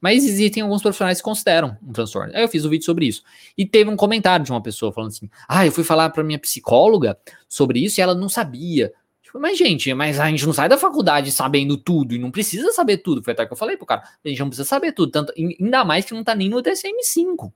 [0.00, 2.32] Mas existem alguns profissionais que consideram um transtorno.
[2.34, 3.22] Aí eu fiz um vídeo sobre isso.
[3.56, 6.38] E teve um comentário de uma pessoa falando assim: Ah, eu fui falar para minha
[6.38, 8.92] psicóloga sobre isso e ela não sabia.
[9.28, 12.72] Tipo, mas, gente, mas a gente não sai da faculdade sabendo tudo e não precisa
[12.72, 13.22] saber tudo.
[13.22, 14.02] Foi até que eu falei pro cara.
[14.24, 15.12] A gente não precisa saber tudo.
[15.12, 17.52] Tanto, ainda mais que não tá nem no DSM-5.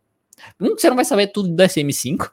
[0.61, 2.31] Você não vai saber tudo do DSM-5,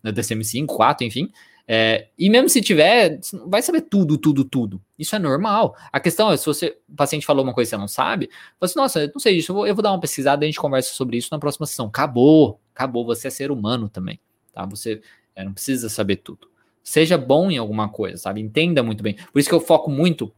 [0.00, 1.28] no DSM-5, 4, enfim.
[1.66, 3.18] É, e mesmo se tiver,
[3.48, 4.80] vai saber tudo, tudo, tudo.
[4.96, 5.74] Isso é normal.
[5.92, 8.78] A questão é, se você, o paciente falou uma coisa que você não sabe, você,
[8.78, 10.60] nossa, eu não sei disso, eu vou, eu vou dar uma pesquisada e a gente
[10.60, 11.86] conversa sobre isso na próxima sessão.
[11.86, 13.04] Acabou, acabou.
[13.06, 14.20] Você é ser humano também,
[14.52, 14.64] tá?
[14.66, 15.02] Você
[15.34, 16.48] é, não precisa saber tudo
[16.88, 18.40] seja bom em alguma coisa, sabe?
[18.40, 19.14] Entenda muito bem.
[19.30, 20.32] Por isso que eu foco muito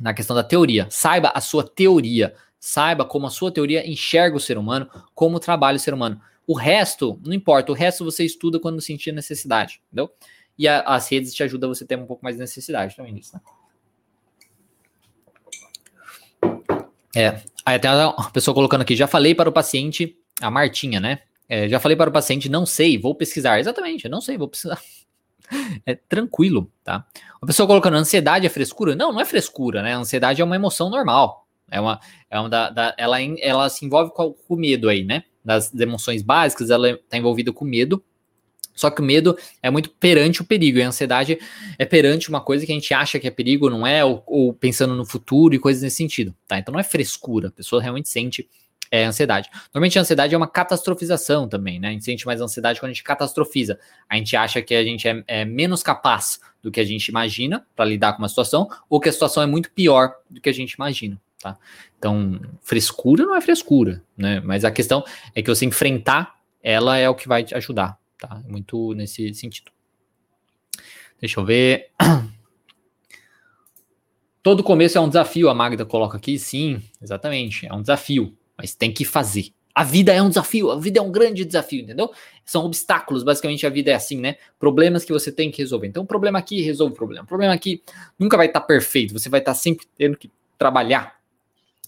[0.00, 0.86] na questão da teoria.
[0.88, 2.34] Saiba a sua teoria.
[2.58, 6.18] Saiba como a sua teoria enxerga o ser humano, como trabalha o ser humano.
[6.46, 10.10] O resto, não importa, o resto você estuda quando sentir necessidade, entendeu?
[10.56, 13.14] E a, as redes te ajudam você a ter um pouco mais de necessidade também
[13.14, 13.40] disso, né?
[17.14, 21.20] É, aí até uma pessoa colocando aqui, já falei para o paciente, a Martinha, né?
[21.46, 23.60] É, já falei para o paciente, não sei, vou pesquisar.
[23.60, 24.80] Exatamente, não sei, vou pesquisar.
[25.84, 27.06] É tranquilo, tá?
[27.40, 28.94] Uma pessoa colocando ansiedade é frescura?
[28.96, 29.94] Não, não é frescura, né?
[29.94, 31.46] A ansiedade é uma emoção normal.
[31.70, 35.24] É uma, é uma da, da ela, ela se envolve com, com medo aí, né?
[35.44, 38.02] Das emoções básicas, ela está envolvida com medo.
[38.74, 41.38] Só que o medo é muito perante o perigo, e a ansiedade
[41.78, 44.52] é perante uma coisa que a gente acha que é perigo, não é, ou, ou
[44.52, 46.58] pensando no futuro e coisas nesse sentido, tá?
[46.58, 48.48] Então não é frescura, a pessoa realmente sente
[48.94, 49.50] é ansiedade.
[49.72, 51.88] Normalmente a ansiedade é uma catastrofização também, né?
[51.88, 53.78] A gente sente mais ansiedade quando a gente catastrofiza.
[54.08, 57.66] A gente acha que a gente é, é menos capaz do que a gente imagina
[57.74, 60.52] para lidar com uma situação, ou que a situação é muito pior do que a
[60.52, 61.20] gente imagina.
[61.42, 61.58] tá?
[61.98, 64.40] Então, frescura não é frescura, né?
[64.40, 68.42] Mas a questão é que você enfrentar ela é o que vai te ajudar, tá?
[68.48, 69.70] Muito nesse sentido.
[71.20, 71.90] Deixa eu ver.
[74.42, 76.38] Todo começo é um desafio, a Magda coloca aqui.
[76.38, 77.66] Sim, exatamente.
[77.66, 79.52] É um desafio, mas tem que fazer.
[79.74, 82.12] A vida é um desafio, a vida é um grande desafio, entendeu?
[82.44, 84.36] São obstáculos, basicamente a vida é assim, né?
[84.58, 85.88] Problemas que você tem que resolver.
[85.88, 87.26] Então, problema aqui resolve o problema.
[87.26, 87.82] Problema aqui
[88.16, 91.18] nunca vai estar tá perfeito, você vai estar tá sempre tendo que trabalhar,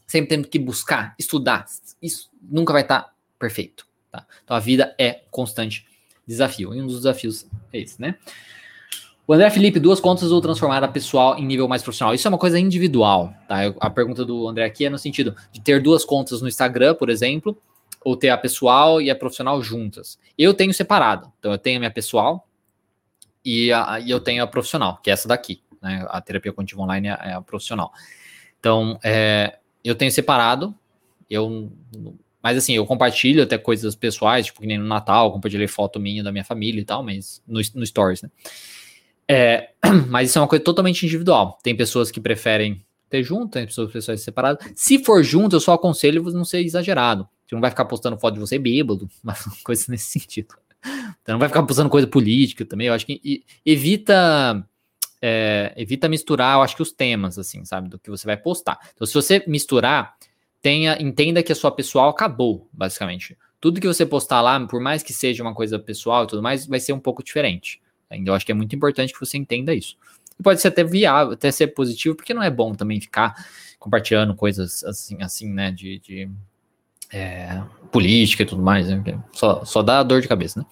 [0.04, 1.64] sempre tendo que buscar, estudar.
[2.02, 4.26] Isso nunca vai estar tá perfeito, tá?
[4.42, 5.86] Então, a vida é constante
[6.26, 6.74] desafio.
[6.74, 8.16] E um dos desafios é esse, né?
[9.28, 12.14] O André Felipe, duas contas ou transformar a pessoal em nível mais profissional?
[12.14, 13.74] Isso é uma coisa individual, tá?
[13.80, 17.10] A pergunta do André aqui é no sentido de ter duas contas no Instagram, por
[17.10, 17.58] exemplo,
[18.04, 20.16] ou ter a pessoal e a profissional juntas.
[20.38, 21.32] Eu tenho separado.
[21.40, 22.48] Então eu tenho a minha pessoal
[23.44, 25.60] e, a, e eu tenho a profissional, que é essa daqui.
[25.82, 26.06] Né?
[26.08, 27.92] A terapia contínua online é, é a profissional.
[28.60, 30.72] Então é, eu tenho separado.
[31.28, 31.72] Eu,
[32.40, 36.22] mas assim, eu compartilho até coisas pessoais, tipo que nem no Natal, compartilhei foto minha
[36.22, 38.30] da minha família e tal, mas no, no Stories, né?
[39.28, 39.70] É,
[40.08, 41.58] mas isso é uma coisa totalmente individual.
[41.62, 44.58] Tem pessoas que preferem ter junto, tem pessoas que separado.
[44.74, 47.28] Se for junto, eu só aconselho você não ser exagerado.
[47.46, 49.08] Você não vai ficar postando foto de você bêbado,
[49.64, 50.54] coisa nesse sentido.
[51.22, 52.88] Então não vai ficar postando coisa política também.
[52.88, 54.64] Eu acho que evita
[55.20, 58.78] é, evita misturar, eu acho que os temas, assim, sabe, do que você vai postar.
[58.94, 60.14] Então, se você misturar,
[60.60, 63.36] tenha, entenda que a sua pessoal acabou, basicamente.
[63.60, 66.66] Tudo que você postar lá, por mais que seja uma coisa pessoal e tudo mais,
[66.66, 67.80] vai ser um pouco diferente.
[68.10, 69.96] Ainda eu acho que é muito importante que você entenda isso.
[70.38, 73.34] E pode ser até viável, até ser positivo, porque não é bom também ficar
[73.78, 76.28] compartilhando coisas assim, assim, né, de, de
[77.12, 79.02] é, política e tudo mais, né?
[79.32, 80.66] Só, só dá dor de cabeça, né?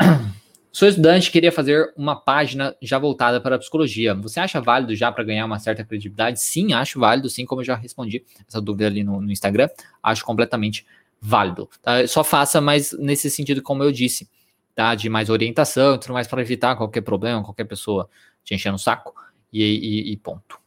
[0.72, 4.14] Sou estudante queria fazer uma página já voltada para a psicologia.
[4.14, 6.40] Você acha válido já para ganhar uma certa credibilidade?
[6.40, 9.68] Sim, acho válido, sim, como eu já respondi essa dúvida ali no, no Instagram.
[10.02, 10.86] Acho completamente
[11.20, 11.68] válido.
[11.82, 12.06] Tá?
[12.06, 14.26] Só faça, mas nesse sentido, como eu disse,
[14.74, 14.94] tá?
[14.94, 18.08] De mais orientação e tudo mais para evitar qualquer problema, qualquer pessoa
[18.44, 19.14] te enchendo o saco
[19.52, 20.58] e, e, e ponto.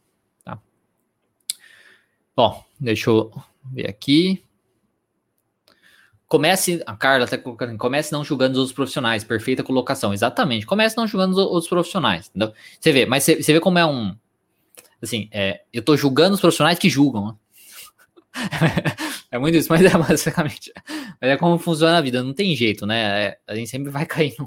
[0.44, 0.58] Tá?
[2.34, 3.30] Bom, deixa eu
[3.64, 4.42] ver aqui.
[6.28, 10.66] Comece, a Carla está colocando, comece não julgando os outros profissionais, perfeita colocação, exatamente.
[10.66, 12.52] Comece não julgando os outros profissionais, entendeu?
[12.80, 14.16] Você vê, mas você, você vê como é um,
[15.00, 17.34] assim, é, eu estou julgando os profissionais que julgam, né?
[19.30, 20.72] é muito isso, mas é basicamente,
[21.20, 23.24] mas é como funciona a vida, não tem jeito, né?
[23.24, 24.46] É, a gente sempre vai cair num,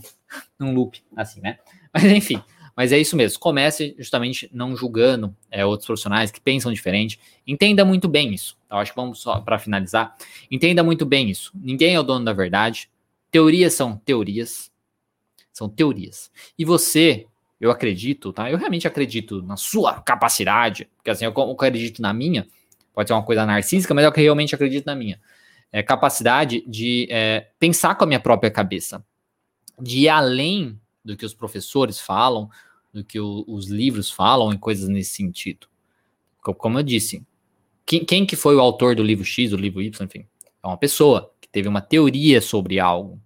[0.59, 1.57] num loop, assim, né?
[1.93, 2.41] Mas enfim,
[2.79, 3.39] mas é isso mesmo.
[3.39, 7.19] Comece justamente não julgando é, outros profissionais que pensam diferente.
[7.45, 8.57] Entenda muito bem isso.
[8.71, 10.15] Eu acho que vamos só para finalizar.
[10.49, 11.51] Entenda muito bem isso.
[11.53, 12.89] Ninguém é o dono da verdade.
[13.29, 14.71] Teorias são teorias.
[15.51, 16.31] São teorias.
[16.57, 17.25] E você,
[17.59, 18.49] eu acredito, tá?
[18.49, 22.47] Eu realmente acredito na sua capacidade, porque assim, eu acredito na minha.
[22.99, 25.21] Pode ser uma coisa narcísica, mas é o que eu realmente acredito na minha.
[25.71, 29.01] É capacidade de é, pensar com a minha própria cabeça,
[29.79, 32.49] de ir além do que os professores falam,
[32.93, 35.65] do que o, os livros falam e coisas nesse sentido.
[36.41, 37.25] Como eu disse,
[37.85, 40.27] quem, quem, que foi o autor do livro X, do livro Y, enfim,
[40.61, 43.17] é uma pessoa que teve uma teoria sobre algo.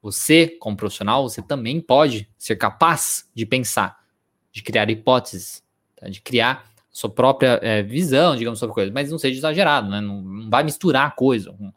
[0.00, 4.02] Você, como profissional, você também pode ser capaz de pensar,
[4.50, 5.62] de criar hipóteses,
[5.96, 6.08] tá?
[6.08, 10.00] de criar sua própria é, visão, digamos, sobre coisas, mas não seja exagerado, né?
[10.00, 11.70] Não, não vai misturar coisa com,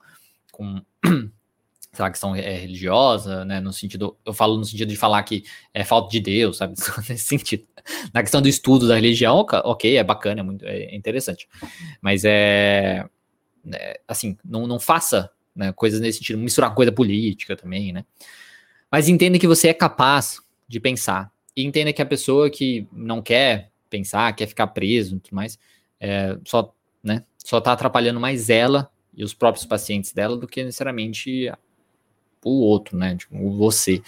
[0.49, 0.81] com
[1.91, 5.43] sei lá, questão é, religiosa, né, no sentido, eu falo no sentido de falar que
[5.73, 6.73] é falta de Deus, sabe,
[7.09, 7.67] nesse sentido.
[8.13, 11.49] Na questão do estudo da religião, ok, é bacana, é muito é interessante,
[12.01, 13.05] mas é,
[13.73, 18.05] é assim, não, não faça né, coisas nesse sentido, misturar coisa política também, né,
[18.89, 23.21] mas entenda que você é capaz de pensar, e entenda que a pessoa que não
[23.21, 25.57] quer pensar, quer ficar preso e tudo mais,
[25.99, 26.73] é, só,
[27.03, 31.51] né, só tá atrapalhando mais ela e os próprios pacientes dela do que necessariamente
[32.43, 33.15] o outro, né?
[33.15, 34.01] Tipo, você.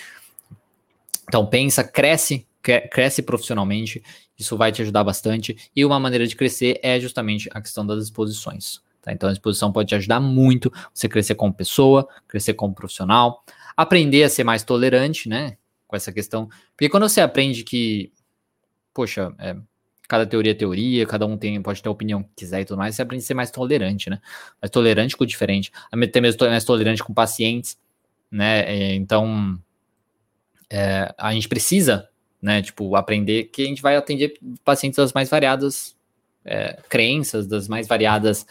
[1.27, 4.03] Então pensa, cresce, cresce profissionalmente,
[4.37, 5.57] isso vai te ajudar bastante.
[5.75, 8.81] E uma maneira de crescer é justamente a questão das exposições.
[9.01, 9.11] Tá?
[9.11, 13.43] Então a exposição pode te ajudar muito, você crescer como pessoa, crescer como profissional,
[13.75, 15.57] aprender a ser mais tolerante, né?
[15.87, 16.49] Com essa questão.
[16.75, 18.11] Porque quando você aprende que,
[18.93, 19.55] poxa, é,
[20.11, 22.77] cada teoria é teoria, cada um tem, pode ter a opinião que quiser e tudo
[22.77, 24.19] mais, você aprende a ser mais tolerante, né?
[24.61, 27.77] Mais tolerante com o diferente, até mesmo mais tolerante com pacientes
[28.31, 28.61] né?
[28.61, 29.59] É, então,
[30.69, 32.07] é, a gente precisa,
[32.41, 35.95] né, tipo, aprender que a gente vai atender pacientes das mais variadas
[36.45, 38.47] é, crenças, das mais variadas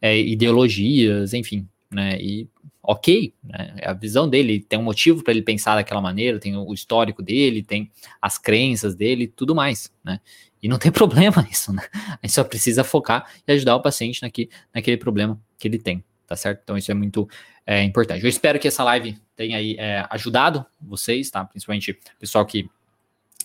[0.00, 2.16] é, ideologias, enfim, né?
[2.20, 2.48] E,
[2.86, 3.74] ok, né?
[3.78, 7.20] é a visão dele, tem um motivo para ele pensar daquela maneira, tem o histórico
[7.20, 7.90] dele, tem
[8.22, 10.20] as crenças dele, tudo mais, né?
[10.62, 11.82] E não tem problema isso, né?
[11.92, 16.02] A gente só precisa focar e ajudar o paciente naqui, naquele problema que ele tem,
[16.26, 16.60] tá certo?
[16.62, 17.28] Então isso é muito
[17.66, 18.22] é, importante.
[18.22, 21.44] Eu espero que essa live tenha aí é, ajudado vocês, tá?
[21.44, 22.70] Principalmente o pessoal que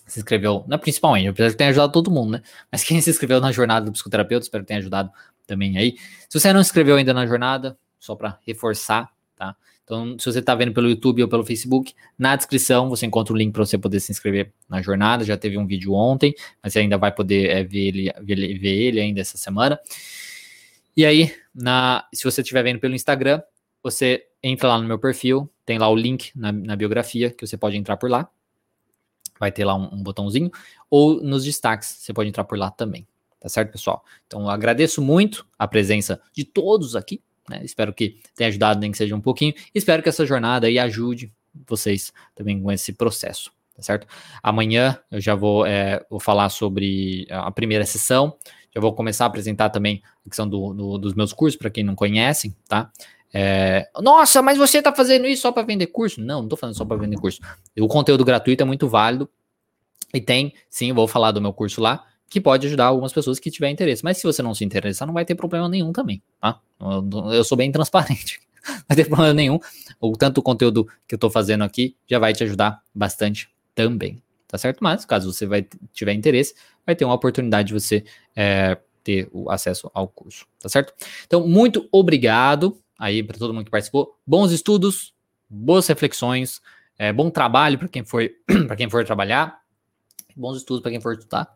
[0.06, 2.42] se inscreveu, não é principalmente, eu espero que tenha ajudado todo mundo, né?
[2.72, 5.10] Mas quem se inscreveu na jornada do psicoterapeuta, espero que tenha ajudado
[5.48, 5.96] também aí.
[6.30, 9.10] Se você não se inscreveu ainda na jornada, só para reforçar,
[9.42, 9.56] tá?
[9.84, 13.38] Então, se você está vendo pelo YouTube ou pelo Facebook, na descrição você encontra o
[13.38, 15.24] link para você poder se inscrever na jornada.
[15.24, 18.70] Já teve um vídeo ontem, mas você ainda vai poder é, ver, ele, ver, ver
[18.70, 19.80] ele ainda essa semana.
[20.96, 23.42] E aí, na, se você estiver vendo pelo Instagram,
[23.82, 27.58] você entra lá no meu perfil, tem lá o link na, na biografia, que você
[27.58, 28.30] pode entrar por lá.
[29.39, 30.52] Vai ter lá um, um botãozinho.
[30.88, 33.08] Ou nos destaques, você pode entrar por lá também.
[33.39, 34.06] Tá certo, pessoal?
[34.28, 37.24] Então, agradeço muito a presença de todos aqui.
[37.50, 37.62] Né?
[37.64, 39.54] Espero que tenha ajudado, nem que seja um pouquinho.
[39.74, 41.32] Espero que essa jornada aí ajude
[41.68, 44.08] vocês também com esse processo, tá certo?
[44.42, 48.38] Amanhã eu já vou, é, vou falar sobre a primeira sessão.
[48.74, 51.84] Já vou começar a apresentar também a questão do, do, dos meus cursos, para quem
[51.84, 52.89] não conhece, tá?
[53.34, 56.22] É, Nossa, mas você está fazendo isso só para vender curso?
[56.22, 57.42] Não, não estou fazendo só para vender curso.
[57.80, 59.30] O conteúdo gratuito é muito válido.
[60.14, 63.52] E tem, sim, vou falar do meu curso lá que pode ajudar algumas pessoas que
[63.52, 64.06] tiver interesse.
[64.06, 66.62] Mas se você não se interessar, não vai ter problema nenhum também, tá?
[66.80, 68.40] Eu sou bem transparente.
[68.64, 69.60] Não vai ter problema nenhum.
[70.00, 74.22] O tanto o conteúdo que eu estou fazendo aqui já vai te ajudar bastante também,
[74.48, 74.84] tá certo?
[74.84, 76.54] Mas caso você vai tiver interesse,
[76.86, 78.04] vai ter uma oportunidade de você
[78.36, 80.94] é, ter o acesso ao curso, tá certo?
[81.26, 84.16] Então, muito obrigado aí para todo mundo que participou.
[84.28, 85.12] Bons estudos,
[85.50, 86.62] boas reflexões,
[87.00, 88.30] é, bom trabalho para quem for
[88.68, 89.60] para quem for trabalhar,
[90.36, 91.52] bons estudos para quem for estudar.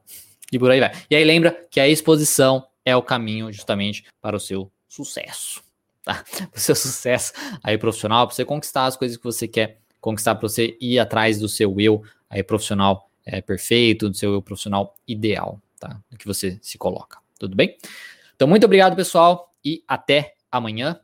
[0.52, 0.92] E por aí vai.
[1.10, 5.62] E aí lembra que a exposição é o caminho justamente para o seu sucesso.
[6.04, 6.24] Tá?
[6.56, 7.34] o seu sucesso
[7.64, 11.40] aí profissional, para você conquistar as coisas que você quer conquistar, para você ir atrás
[11.40, 16.00] do seu eu aí profissional é, perfeito, do seu eu profissional ideal, tá?
[16.12, 17.18] Do que você se coloca.
[17.40, 17.76] Tudo bem?
[18.36, 21.00] Então, muito obrigado, pessoal, e até amanhã.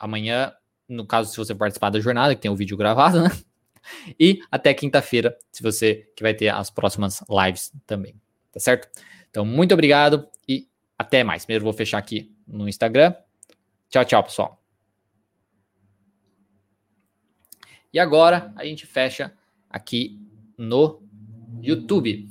[0.00, 0.52] Amanhã,
[0.88, 3.30] no caso, se você participar da jornada, que tem o vídeo gravado, né?
[4.20, 8.14] E até quinta-feira, se você que vai ter as próximas lives também
[8.52, 8.88] tá certo?
[9.30, 11.44] Então, muito obrigado e até mais.
[11.44, 13.14] Primeiro vou fechar aqui no Instagram.
[13.88, 14.62] Tchau, tchau, pessoal.
[17.92, 19.32] E agora a gente fecha
[19.68, 20.20] aqui
[20.56, 21.02] no
[21.60, 22.28] YouTube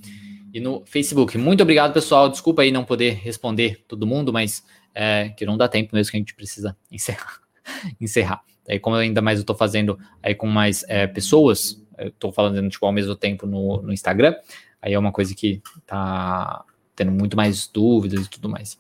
[0.53, 1.37] e no Facebook.
[1.37, 2.29] Muito obrigado, pessoal.
[2.29, 4.63] Desculpa aí não poder responder todo mundo, mas
[4.95, 7.39] é, que não dá tempo mesmo que a gente precisa encerrar.
[7.99, 8.43] encerrar.
[8.67, 11.83] Aí, como ainda mais eu tô fazendo aí com mais é, pessoas,
[12.19, 14.35] tô falando tipo, ao mesmo tempo no, no Instagram,
[14.81, 16.63] Aí é uma coisa que tá
[16.95, 18.77] tendo muito mais dúvidas e tudo mais.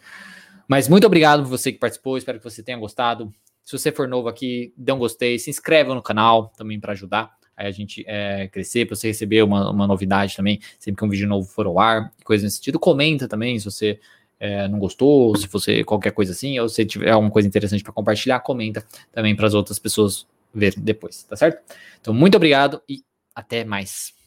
[0.67, 3.33] Mas muito obrigado por você que participou, espero que você tenha gostado.
[3.63, 7.39] Se você for novo aqui, dê um gostei, se inscreva no canal também para ajudar
[7.59, 11.09] aí a gente é, crescer, para você receber uma, uma novidade também, sempre que um
[11.09, 12.79] vídeo novo for ao ar, coisa nesse sentido.
[12.79, 13.99] Comenta também se você
[14.39, 17.91] é, não gostou, se você qualquer coisa assim, ou se tiver alguma coisa interessante para
[17.91, 21.61] compartilhar, comenta também para as outras pessoas verem depois, tá certo?
[21.99, 23.03] Então, muito obrigado e
[23.35, 24.18] até mais.